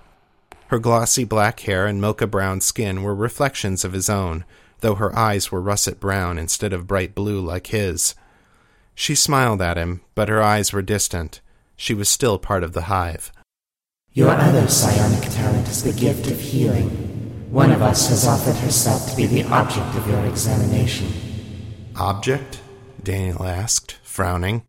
[0.67, 4.43] Her glossy black hair and mocha brown skin were reflections of his own,
[4.79, 8.15] though her eyes were russet brown instead of bright blue like his.
[8.95, 11.41] She smiled at him, but her eyes were distant.
[11.75, 13.31] She was still part of the hive.
[14.13, 16.89] Your other psionic talent is the gift of healing.
[17.49, 21.11] One of us has offered herself to be the object of your examination.
[21.95, 22.62] Object?
[23.03, 24.65] Daniel asked, frowning.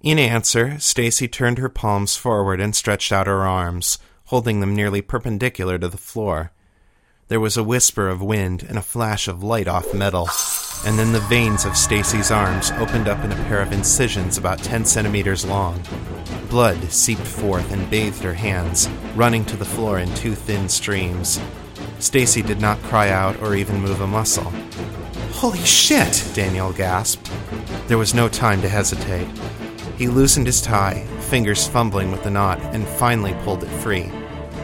[0.00, 5.02] In answer, Stacy turned her palms forward and stretched out her arms, holding them nearly
[5.02, 6.52] perpendicular to the floor.
[7.28, 10.28] There was a whisper of wind and a flash of light off metal,
[10.86, 14.62] and then the veins of Stacy's arms opened up in a pair of incisions about
[14.62, 15.82] 10 centimeters long.
[16.48, 21.40] Blood seeped forth and bathed her hands, running to the floor in two thin streams.
[21.98, 24.52] Stacy did not cry out or even move a muscle.
[25.32, 26.28] Holy shit!
[26.34, 27.30] Daniel gasped.
[27.86, 29.28] There was no time to hesitate.
[29.96, 34.10] He loosened his tie, fingers fumbling with the knot, and finally pulled it free.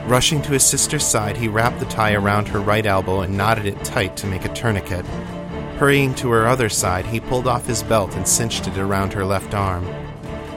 [0.06, 3.66] Rushing to his sister's side, he wrapped the tie around her right elbow and knotted
[3.66, 5.06] it tight to make a tourniquet.
[5.78, 9.24] Hurrying to her other side, he pulled off his belt and cinched it around her
[9.24, 9.88] left arm.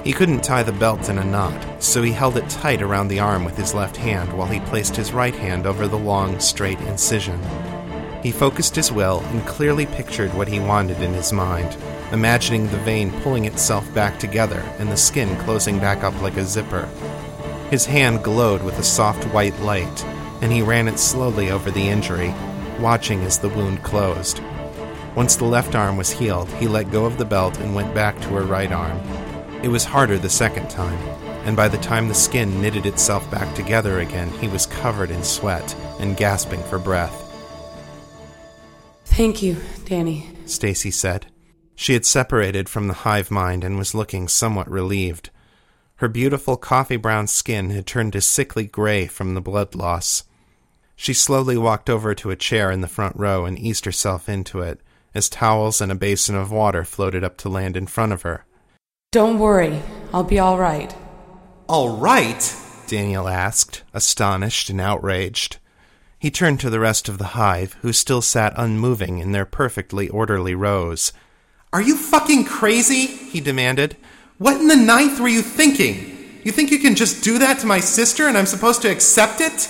[0.04, 3.20] He couldn't tie the belt in a knot, so he held it tight around the
[3.20, 6.80] arm with his left hand while he placed his right hand over the long, straight
[6.82, 7.42] incision.
[8.24, 11.78] He focused his will and clearly pictured what he wanted in his mind,
[12.12, 16.44] imagining the vein pulling itself back together and the skin closing back up like a
[16.44, 16.90] zipper.
[17.70, 20.06] His hand glowed with a soft white light,
[20.42, 22.34] and he ran it slowly over the injury,
[22.80, 24.42] watching as the wound closed.
[25.16, 28.20] Once the left arm was healed, he let go of the belt and went back
[28.22, 29.00] to her right arm.
[29.64, 31.00] It was harder the second time,
[31.44, 35.24] and by the time the skin knitted itself back together again, he was covered in
[35.24, 37.27] sweat and gasping for breath.
[39.18, 41.26] Thank you, Danny, Stacy said.
[41.76, 45.32] She had separated from the hive mind and was looking somewhat relieved.
[45.96, 50.26] Her beautiful coffee brown skin had turned to sickly gray from the blood loss.
[50.96, 54.60] She slowly walked over to a chair in the front row and eased herself into
[54.60, 54.82] it,
[55.16, 58.46] as towels and a basin of water floated up to land in front of her.
[59.12, 59.82] Don't worry,
[60.14, 60.96] I'll be all right.
[61.68, 62.56] All right?
[62.86, 65.58] Daniel asked, astonished and outraged.
[66.20, 70.10] He turned to the rest of the hive, who still sat unmoving in their perfectly
[70.10, 71.14] orderly rows.
[71.72, 73.06] Are you fucking crazy?
[73.06, 73.98] he demanded.
[74.40, 76.42] What in the ninth were you thinking?
[76.44, 79.42] You think you can just do that to my sister and I'm supposed to accept
[79.42, 79.70] it?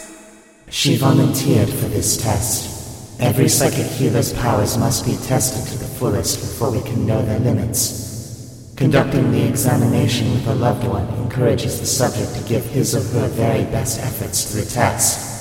[0.69, 3.19] She volunteered for this test.
[3.19, 7.39] Every psychic healer's powers must be tested to the fullest before we can know their
[7.39, 8.73] limits.
[8.77, 13.27] Conducting the examination with a loved one encourages the subject to give his or her
[13.29, 15.36] very best efforts to the test.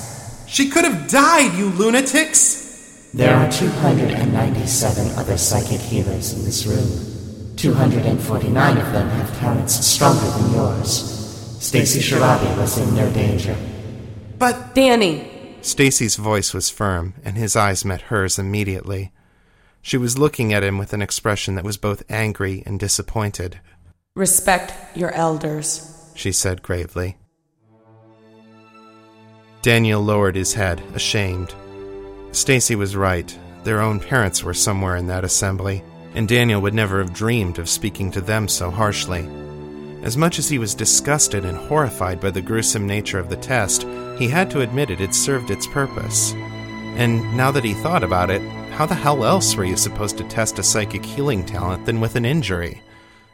[0.46, 3.10] She could have died, you lunatics!
[3.12, 7.56] There are 297 other psychic healers in this room.
[7.56, 11.56] 249 of them have talents stronger than yours.
[11.60, 13.56] Stacy Sharabi was in no danger.
[14.38, 19.12] But Danny, Stacy's voice was firm, and his eyes met hers immediately.
[19.82, 23.60] She was looking at him with an expression that was both angry and disappointed.
[24.14, 25.92] respect your elders.
[26.14, 27.16] She said gravely.
[29.66, 31.52] Daniel lowered his head, ashamed.
[32.30, 33.36] Stacy was right.
[33.64, 35.82] Their own parents were somewhere in that assembly,
[36.14, 39.28] and Daniel would never have dreamed of speaking to them so harshly.
[40.04, 43.82] As much as he was disgusted and horrified by the gruesome nature of the test,
[44.16, 46.32] he had to admit it had served its purpose.
[46.94, 50.28] And now that he thought about it, how the hell else were you supposed to
[50.28, 52.82] test a psychic healing talent than with an injury?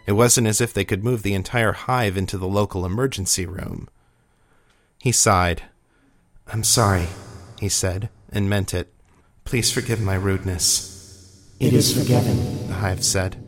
[0.07, 3.91] It wasn't as if they could move the entire hive into the local emergency room.
[4.99, 5.65] He sighed.
[6.53, 7.07] I'm sorry,
[7.59, 8.93] he said, and meant it.
[9.45, 11.49] Please forgive my rudeness.
[11.59, 13.43] It is forgiven, the hive said.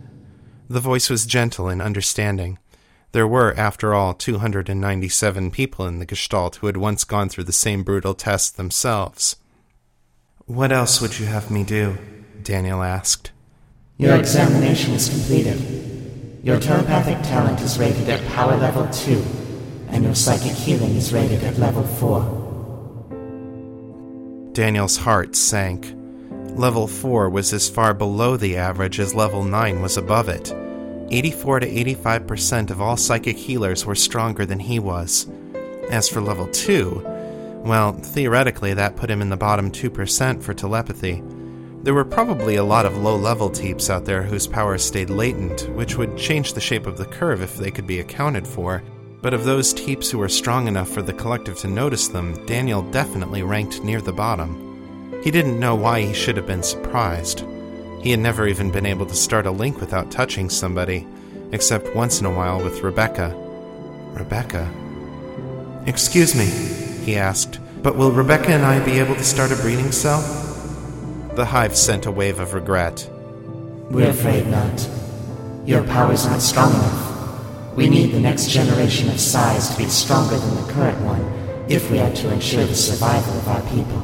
[0.71, 2.59] The voice was gentle and understanding.
[3.13, 7.53] There were, after all, 297 people in the Gestalt who had once gone through the
[7.53, 9.37] same brutal test themselves.
[10.47, 11.99] What else would you have me do?
[12.43, 13.33] Daniel asked.
[13.99, 16.41] Your examination is completed.
[16.43, 19.23] Your telepathic talent is rated at power level 2,
[19.89, 22.44] and your psychic healing is rated at level 4.
[24.55, 25.93] Daniel's heart sank.
[26.57, 30.55] Level 4 was as far below the average as level 9 was above it.
[31.11, 35.29] 84 to 85% of all psychic healers were stronger than he was.
[35.91, 37.03] As for level 2,
[37.65, 41.21] well, theoretically that put him in the bottom 2% for telepathy.
[41.83, 45.69] There were probably a lot of low level teeps out there whose powers stayed latent,
[45.71, 48.85] which would change the shape of the curve if they could be accounted for.
[49.25, 52.83] But of those teeps who were strong enough for the collective to notice them, Daniel
[52.83, 55.19] definitely ranked near the bottom.
[55.25, 57.43] He didn't know why he should have been surprised.
[58.03, 61.09] He had never even been able to start a link without touching somebody,
[61.53, 63.35] except once in a while with Rebecca.
[64.13, 64.71] Rebecca?
[65.87, 66.45] Excuse me,
[67.07, 70.21] he asked, But will Rebecca and I be able to start a breeding cell?
[71.35, 73.09] The hive sent a wave of regret.
[73.89, 74.87] We're afraid not.
[75.65, 77.14] Your powers aren't strong enough.
[77.77, 81.21] We need the next generation of Psis to be stronger than the current one
[81.69, 84.01] if we are to ensure the survival of our people.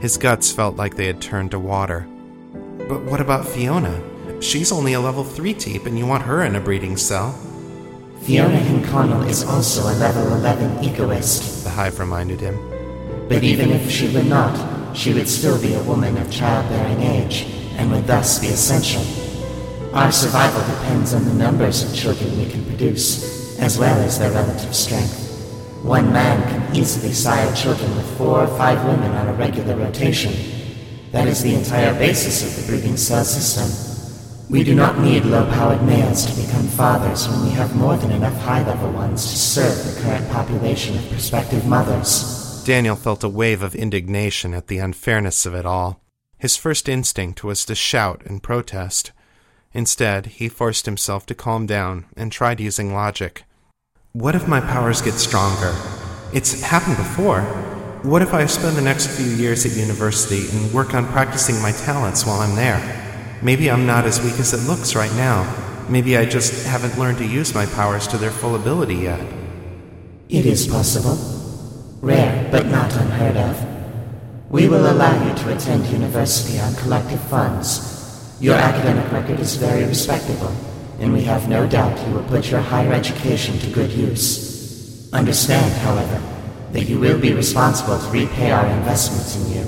[0.00, 2.08] His guts felt like they had turned to water.
[2.88, 4.00] But what about Fiona?
[4.40, 7.38] She's only a level 3 teep, and you want her in a breeding cell.
[8.22, 11.64] Fiona hin'Connaill is also a level 11 egoist.
[11.64, 12.56] The hive reminded him.
[13.28, 17.46] But even if she were not, she would still be a woman of childbearing age,
[17.76, 19.02] and would thus be essential.
[19.92, 24.30] Our survival depends on the numbers of children we can produce, as well as their
[24.30, 25.16] relative strength.
[25.82, 30.32] One man can easily sire children with four or five women on a regular rotation.
[31.10, 33.66] That is the entire basis of the breeding cell system.
[34.48, 38.36] We do not need low-powered males to become fathers when we have more than enough
[38.42, 42.62] high-level ones to serve the current population of prospective mothers.
[42.64, 46.00] Daniel felt a wave of indignation at the unfairness of it all.
[46.38, 49.10] His first instinct was to shout and protest.
[49.72, 53.44] Instead, he forced himself to calm down and tried using logic.
[54.12, 55.72] What if my powers get stronger?
[56.32, 57.42] It's happened before.
[58.02, 61.70] What if I spend the next few years at university and work on practicing my
[61.70, 62.80] talents while I'm there?
[63.42, 65.44] Maybe I'm not as weak as it looks right now.
[65.88, 69.20] Maybe I just haven't learned to use my powers to their full ability yet.
[70.28, 71.16] It is possible.
[72.00, 74.50] Rare, but not unheard of.
[74.50, 77.89] We will allow you to attend university on collective funds.
[78.40, 80.50] Your academic record is very respectable,
[80.98, 85.12] and we have no doubt you will put your higher education to good use.
[85.12, 86.22] Understand, however,
[86.72, 89.66] that you will be responsible to repay our investments in you.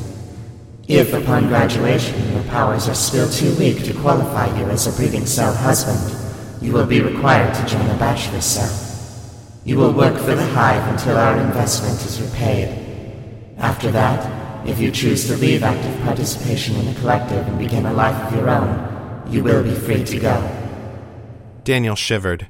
[0.89, 5.27] If upon graduation your powers are still too weak to qualify you as a breeding
[5.27, 6.01] cell husband,
[6.62, 8.73] you will be required to join a bachelor cell.
[9.66, 12.68] You will work for the Hive until our investment is repaid.
[13.59, 17.92] After that, if you choose to leave active participation in the collective and begin a
[17.92, 20.58] life of your own, you will be free to go.
[21.64, 22.48] Daniel shivered.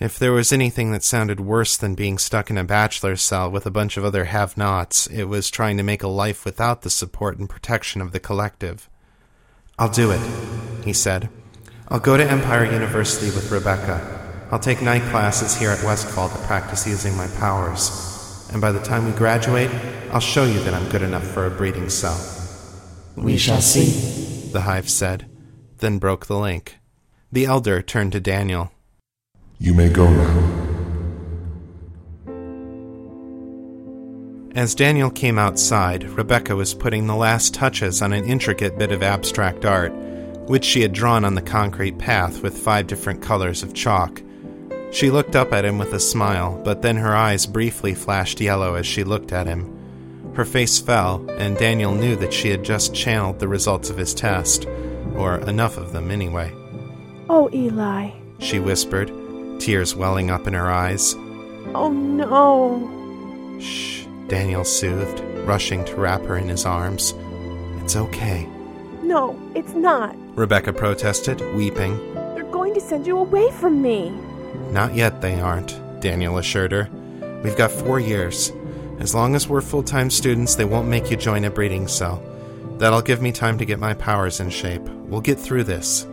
[0.00, 3.64] If there was anything that sounded worse than being stuck in a bachelor's cell with
[3.64, 6.90] a bunch of other have nots, it was trying to make a life without the
[6.90, 8.88] support and protection of the collective.
[9.78, 10.20] I'll do it,
[10.84, 11.28] he said.
[11.88, 14.46] I'll go to Empire University with Rebecca.
[14.50, 18.13] I'll take night classes here at Westfall to practice using my powers.
[18.54, 19.68] And by the time we graduate,
[20.12, 22.16] I'll show you that I'm good enough for a breeding cell.
[23.16, 25.26] We shall see, the hive said,
[25.78, 26.78] then broke the link.
[27.32, 28.70] The elder turned to Daniel.
[29.58, 30.60] You may go now.
[34.54, 39.02] As Daniel came outside, Rebecca was putting the last touches on an intricate bit of
[39.02, 39.92] abstract art,
[40.48, 44.22] which she had drawn on the concrete path with five different colors of chalk.
[44.94, 48.76] She looked up at him with a smile, but then her eyes briefly flashed yellow
[48.76, 50.32] as she looked at him.
[50.34, 54.14] Her face fell, and Daniel knew that she had just channeled the results of his
[54.14, 54.66] test,
[55.16, 56.52] or enough of them anyway.
[57.28, 59.10] Oh, Eli, she whispered
[59.58, 61.14] tears welling up in her eyes.
[61.74, 63.58] Oh no.
[63.60, 67.14] Shh, Daniel soothed, rushing to wrap her in his arms.
[67.82, 68.48] It's okay.
[69.02, 70.14] No, it's not.
[70.36, 71.96] Rebecca protested, weeping.
[72.34, 74.12] They're going to send you away from me.
[74.70, 76.88] Not yet, they aren't, Daniel assured her.
[77.42, 78.52] We've got four years.
[78.98, 82.22] As long as we're full time students, they won't make you join a breeding cell.
[82.78, 84.82] That'll give me time to get my powers in shape.
[84.82, 86.06] We'll get through this.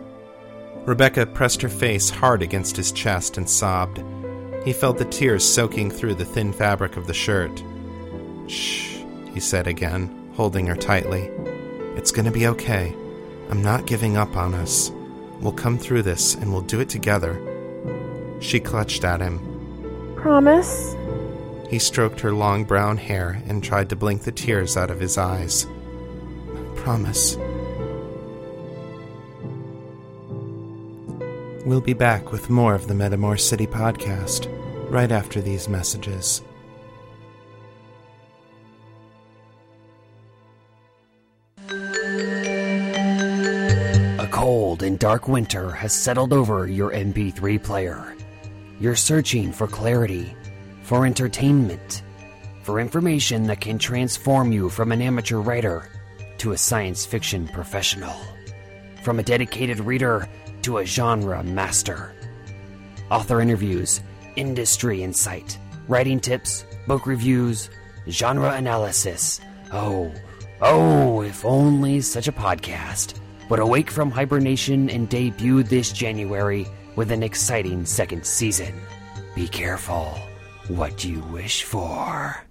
[0.84, 4.02] Rebecca pressed her face hard against his chest and sobbed.
[4.64, 7.62] He felt the tears soaking through the thin fabric of the shirt.
[8.46, 8.98] Shh,
[9.32, 11.30] he said again, holding her tightly.
[11.96, 12.94] It's to be okay.
[13.50, 14.90] I'm not giving up on us.
[15.40, 17.40] We'll come through this and we'll do it together.
[18.42, 19.38] She clutched at him.
[20.16, 20.96] Promise?
[21.70, 25.16] He stroked her long brown hair and tried to blink the tears out of his
[25.16, 25.66] eyes.
[26.74, 27.36] Promise.
[31.64, 34.48] We'll be back with more of the Metamor City podcast
[34.90, 36.42] right after these messages.
[44.18, 48.16] A cold and dark winter has settled over your MP3 player.
[48.82, 50.34] You're searching for clarity,
[50.82, 52.02] for entertainment,
[52.62, 55.88] for information that can transform you from an amateur writer
[56.38, 58.12] to a science fiction professional,
[59.04, 60.28] from a dedicated reader
[60.62, 62.12] to a genre master.
[63.08, 64.00] Author interviews,
[64.34, 65.56] industry insight,
[65.86, 67.70] writing tips, book reviews,
[68.08, 69.40] genre analysis.
[69.70, 70.12] Oh,
[70.60, 73.14] oh, if only such a podcast
[73.48, 76.66] would awake from hibernation and debut this January
[76.96, 78.74] with an exciting second season.
[79.34, 80.18] Be careful
[80.68, 82.44] what you wish for.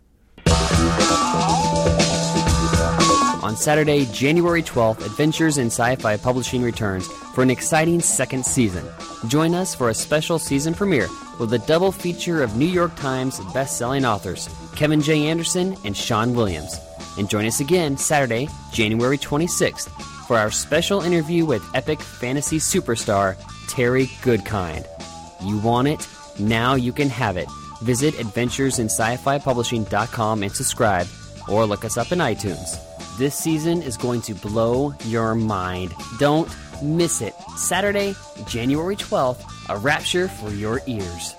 [3.44, 8.86] On Saturday, January 12th, Adventures in Sci Fi Publishing returns for an exciting second season.
[9.28, 13.40] Join us for a special season premiere with a double feature of New York Times
[13.54, 15.28] best-selling authors Kevin J.
[15.28, 16.80] Anderson and Sean Williams.
[17.18, 19.90] And join us again Saturday, January 26th
[20.28, 23.36] for our special interview with epic fantasy superstar
[23.68, 24.86] Terry Goodkind.
[25.44, 26.08] You want it?
[26.40, 27.48] Now you can have it.
[27.82, 31.08] Visit adventuresinsci-fi-publishing.com and subscribe
[31.50, 32.78] or look us up in iTunes.
[33.18, 35.94] This season is going to blow your mind.
[36.20, 36.48] Don't
[36.82, 37.34] miss it.
[37.56, 38.16] Saturday,
[38.48, 41.36] January 12th, a rapture for your ears.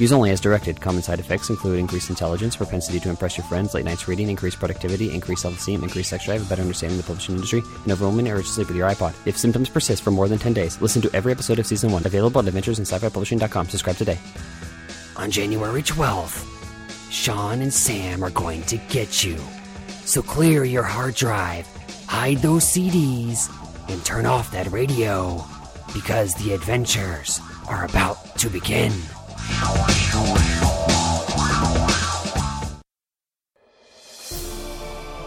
[0.00, 0.80] Use only as directed.
[0.80, 4.58] Common side effects include increased intelligence, propensity to impress your friends, late nights reading, increased
[4.58, 7.92] productivity, increased self esteem, increased sex drive, a better understanding of the publishing industry, and
[7.92, 9.14] overwhelming urge to sleep with your iPod.
[9.26, 12.06] If symptoms persist for more than 10 days, listen to every episode of Season 1,
[12.06, 13.68] available at adventuresinsci-fi-publishing.com.
[13.68, 14.18] Subscribe today.
[15.16, 16.46] On January 12th,
[17.12, 19.36] Sean and Sam are going to get you.
[20.06, 21.66] So clear your hard drive,
[22.06, 23.52] hide those CDs,
[23.90, 25.44] and turn off that radio
[25.92, 27.38] because the adventures
[27.68, 28.92] are about to begin.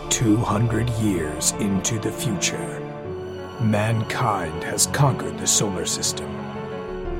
[0.09, 2.79] Two hundred years into the future,
[3.61, 6.29] mankind has conquered the solar system.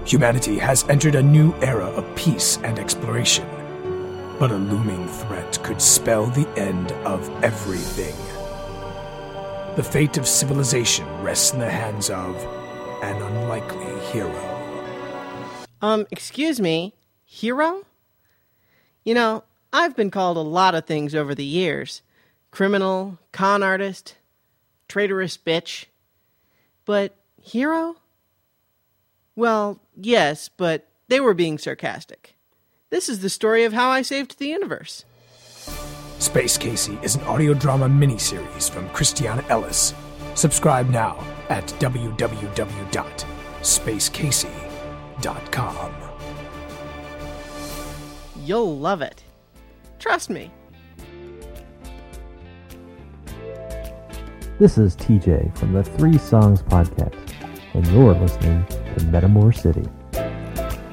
[0.05, 3.47] Humanity has entered a new era of peace and exploration.
[4.39, 8.15] But a looming threat could spell the end of everything.
[9.75, 12.35] The fate of civilization rests in the hands of
[13.01, 14.52] an unlikely hero.
[15.83, 16.93] Um, excuse me,
[17.25, 17.85] hero?
[19.03, 22.01] You know, I've been called a lot of things over the years
[22.51, 24.15] criminal, con artist,
[24.87, 25.87] traitorous bitch.
[26.85, 27.97] But hero?
[29.35, 32.35] Well, yes, but they were being sarcastic.
[32.89, 35.03] This is the story of how I saved the universe.
[36.19, 39.93] Space Casey is an audio drama miniseries from Christiana Ellis.
[40.35, 44.62] Subscribe now at www.spacecasey.com.
[48.43, 49.23] You'll love it.
[49.97, 50.51] Trust me.
[54.59, 57.15] This is TJ from the Three Songs Podcast,
[57.73, 59.87] and you're listening to Metamor City.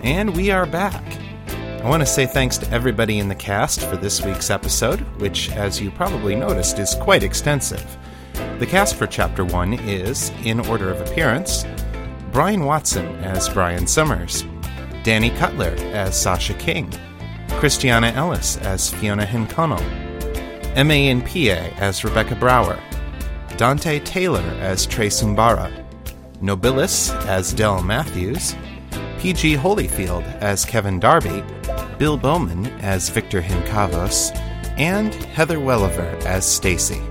[0.05, 1.03] And we are back.
[1.83, 5.51] I want to say thanks to everybody in the cast for this week's episode, which,
[5.51, 7.99] as you probably noticed, is quite extensive.
[8.61, 11.65] The cast for Chapter 1 is, in order of appearance,
[12.33, 14.45] Bryan Watson as Brian Sommers,
[15.03, 16.93] Dani Cutler as Sasha King,
[17.51, 19.83] Christiana Ellis as Fiona hin'Connaill,
[20.77, 21.09] M.A.
[21.09, 22.79] in PA as Rebecca Brower,
[23.51, 25.73] Donte Taylor as Trace Umbara,
[26.41, 28.55] Nobilis as Del Matthews,
[29.19, 29.57] P.G.
[29.57, 31.43] Holyfield as Kevin Darby,
[31.99, 34.35] Bill Bowman as Victor hin'Kavos,
[34.79, 37.03] and Heather Welliver as Stacy.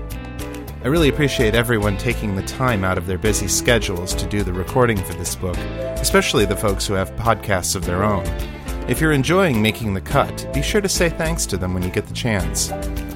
[0.82, 4.52] I really appreciate everyone taking the time out of their busy schedules to do the
[4.54, 5.58] recording for this book,
[5.98, 8.24] especially the folks who have podcasts of their own.
[8.88, 11.90] If you're enjoying making the cut, be sure to say thanks to them when you
[11.90, 12.72] get the chance.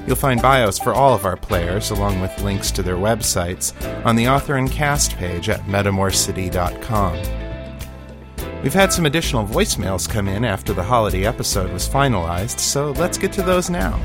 [0.06, 3.72] You'll find bios for all of our players, along with links to their websites,
[4.04, 7.18] on the author and cast page at metamorcity.com.
[8.62, 13.16] We've had some additional voicemails come in after the holiday episode was finalized, so let's
[13.16, 13.98] get to those now.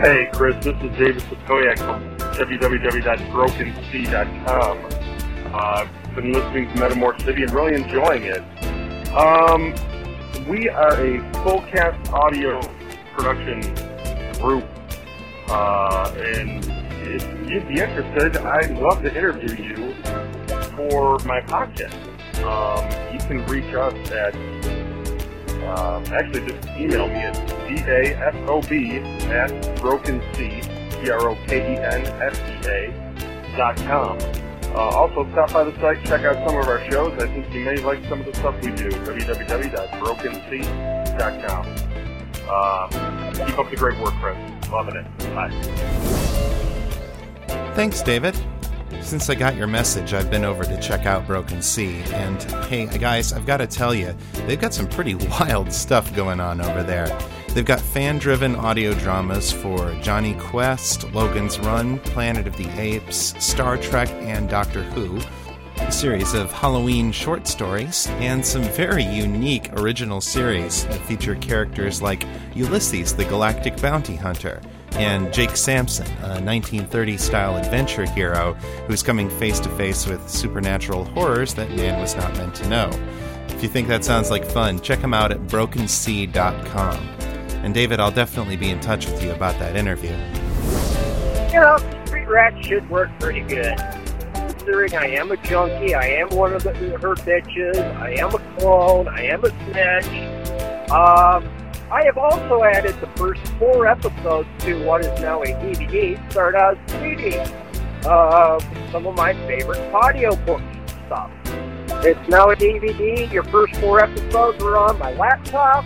[0.00, 4.78] Hey, Chris, this is David Sapoyak from www.brokensea.com.
[5.52, 8.40] Uh, I've been listening to Metamor City and really enjoying it.
[9.12, 9.74] Um,
[10.48, 12.60] we are a full cast audio
[13.12, 13.60] production
[14.40, 14.64] group,
[15.48, 16.64] uh, and
[17.02, 19.94] if you'd be interested, I'd love to interview you
[20.76, 21.96] for my podcast.
[22.44, 24.32] Um, you can reach us at
[25.68, 27.34] uh, actually just email me at
[27.68, 28.98] d-a-f-o-b
[29.30, 30.62] at brokensea,
[31.02, 32.92] B-R-O-K-E-N-S-E-A
[33.56, 34.18] dot com.
[34.74, 37.12] Uh, also, stop by the site, check out some of our shows.
[37.20, 38.90] I think you may like some of the stuff we do.
[38.90, 41.66] www.brokensea.com.
[42.50, 42.88] Uh,
[43.46, 44.36] keep up the great work, Chris.
[44.70, 45.06] Loving it.
[45.34, 45.50] Bye.
[47.74, 48.36] Thanks, David.
[49.08, 52.84] Since I got your message, I've been over to check out Broken Sea, and hey,
[52.84, 54.14] guys, I've got to tell you,
[54.46, 57.18] they've got some pretty wild stuff going on over there.
[57.54, 63.32] They've got fan driven audio dramas for Jonny Quest, Logan's Run, Planet of the Apes,
[63.42, 65.22] Star Trek, and Doctor Who,
[65.78, 72.02] a series of Halloween short stories, and some very unique original series that feature characters
[72.02, 74.60] like Ulysses the Galactic Bounty Hunter
[74.92, 78.54] and Jake Sampson, a 1930 style adventure hero
[78.86, 82.90] who's coming face to face with supernatural horrors that man was not meant to know.
[83.48, 86.96] If you think that sounds like fun, check him out at brokensea.com.
[87.64, 90.12] And David, I'll definitely be in touch with you about that interview.
[91.52, 93.76] You know, Street Rat should work pretty good.
[94.34, 98.38] Considering I am a junkie, I am one of the, her bitches, I am a
[98.58, 100.90] clone, I am a snitch.
[100.90, 101.48] Um,
[101.90, 106.18] I have also added the first four episodes to what is now a DVD,
[106.54, 107.38] as CD.
[108.06, 108.60] Uh,
[108.92, 111.30] some of my favorite audio audiobooks stuff.
[112.04, 113.32] It's now a DVD.
[113.32, 115.82] Your first four episodes are on my laptop.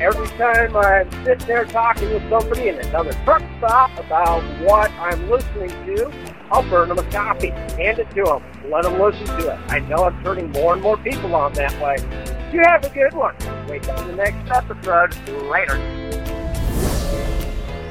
[0.00, 5.30] Every time I'm sitting there talking with somebody in another truck stop about what I'm
[5.30, 9.52] listening to, I'll burn them a copy, hand it to them, let them listen to
[9.52, 9.58] it.
[9.68, 11.96] I know I'm turning more and more people on that way.
[12.52, 13.34] You have a good one.
[13.68, 15.14] Wait till the next episode.
[15.50, 15.78] Later.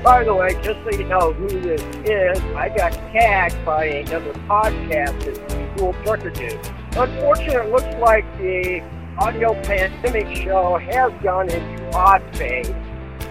[0.04, 4.34] By the way, just so you know who this is, I got tagged by another
[4.48, 6.60] podcast as the Cool Trucker Dude.
[6.96, 8.82] Unfortunately, it looks like the
[9.18, 12.74] audio pandemic show has gone into odd phase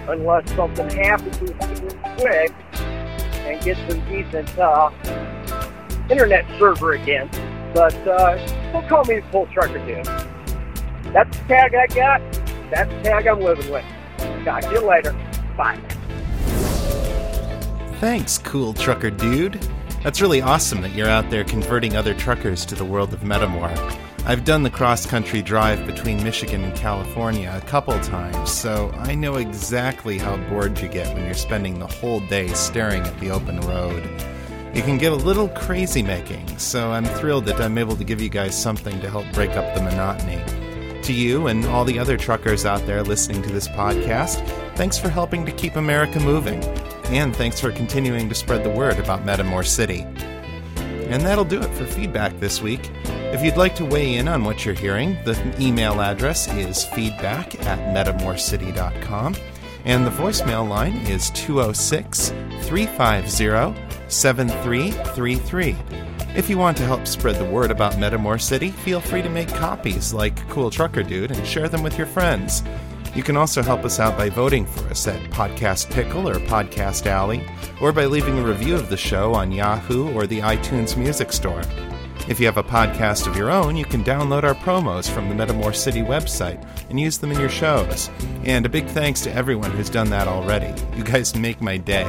[0.08, 1.38] unless something happens
[2.18, 2.52] quick
[3.52, 4.90] and gets some decent uh,
[6.10, 7.28] internet server again.
[7.74, 10.04] But uh, don't call me Cool Trucker Dude.
[11.12, 12.20] That's the tag I got.
[12.70, 13.84] That's the tag I'm living with.
[14.44, 15.12] Talk to you later.
[15.56, 15.80] Bye.
[18.00, 19.60] Thanks, cool trucker dude.
[20.02, 23.72] That's really awesome that you're out there converting other truckers to the world of Metamor.
[24.24, 29.16] I've done the cross country drive between Michigan and California a couple times, so I
[29.16, 33.32] know exactly how bored you get when you're spending the whole day staring at the
[33.32, 34.04] open road.
[34.74, 38.20] It can get a little crazy making, so I'm thrilled that I'm able to give
[38.20, 40.40] you guys something to help break up the monotony.
[41.02, 44.46] To you and all the other truckers out there listening to this podcast,
[44.76, 46.62] thanks for helping to keep America moving.
[47.06, 50.02] And thanks for continuing to spread the word about Metamor City.
[51.10, 52.88] And that'll do it for feedback this week.
[53.32, 57.58] If you'd like to weigh in on what you're hearing, the email address is feedback
[57.64, 59.36] at metamorcity.com.
[59.86, 62.28] And the voicemail line is 206
[62.60, 63.74] 350
[64.08, 65.76] 7333.
[66.36, 69.48] If you want to help spread the word about Metamor City, feel free to make
[69.48, 72.62] copies like Cool Trucker Dude and share them with your friends.
[73.14, 77.06] You can also help us out by voting for us at Podcast Pickle or Podcast
[77.06, 77.46] Alley,
[77.80, 81.62] or by leaving a review of the show on Yahoo or the iTunes Music Store.
[82.28, 85.34] If you have a podcast of your own, you can download our promos from the
[85.34, 88.10] Metamor City website and use them in your shows.
[88.44, 90.72] And a big thanks to everyone who's done that already.
[90.96, 92.06] You guys make my day.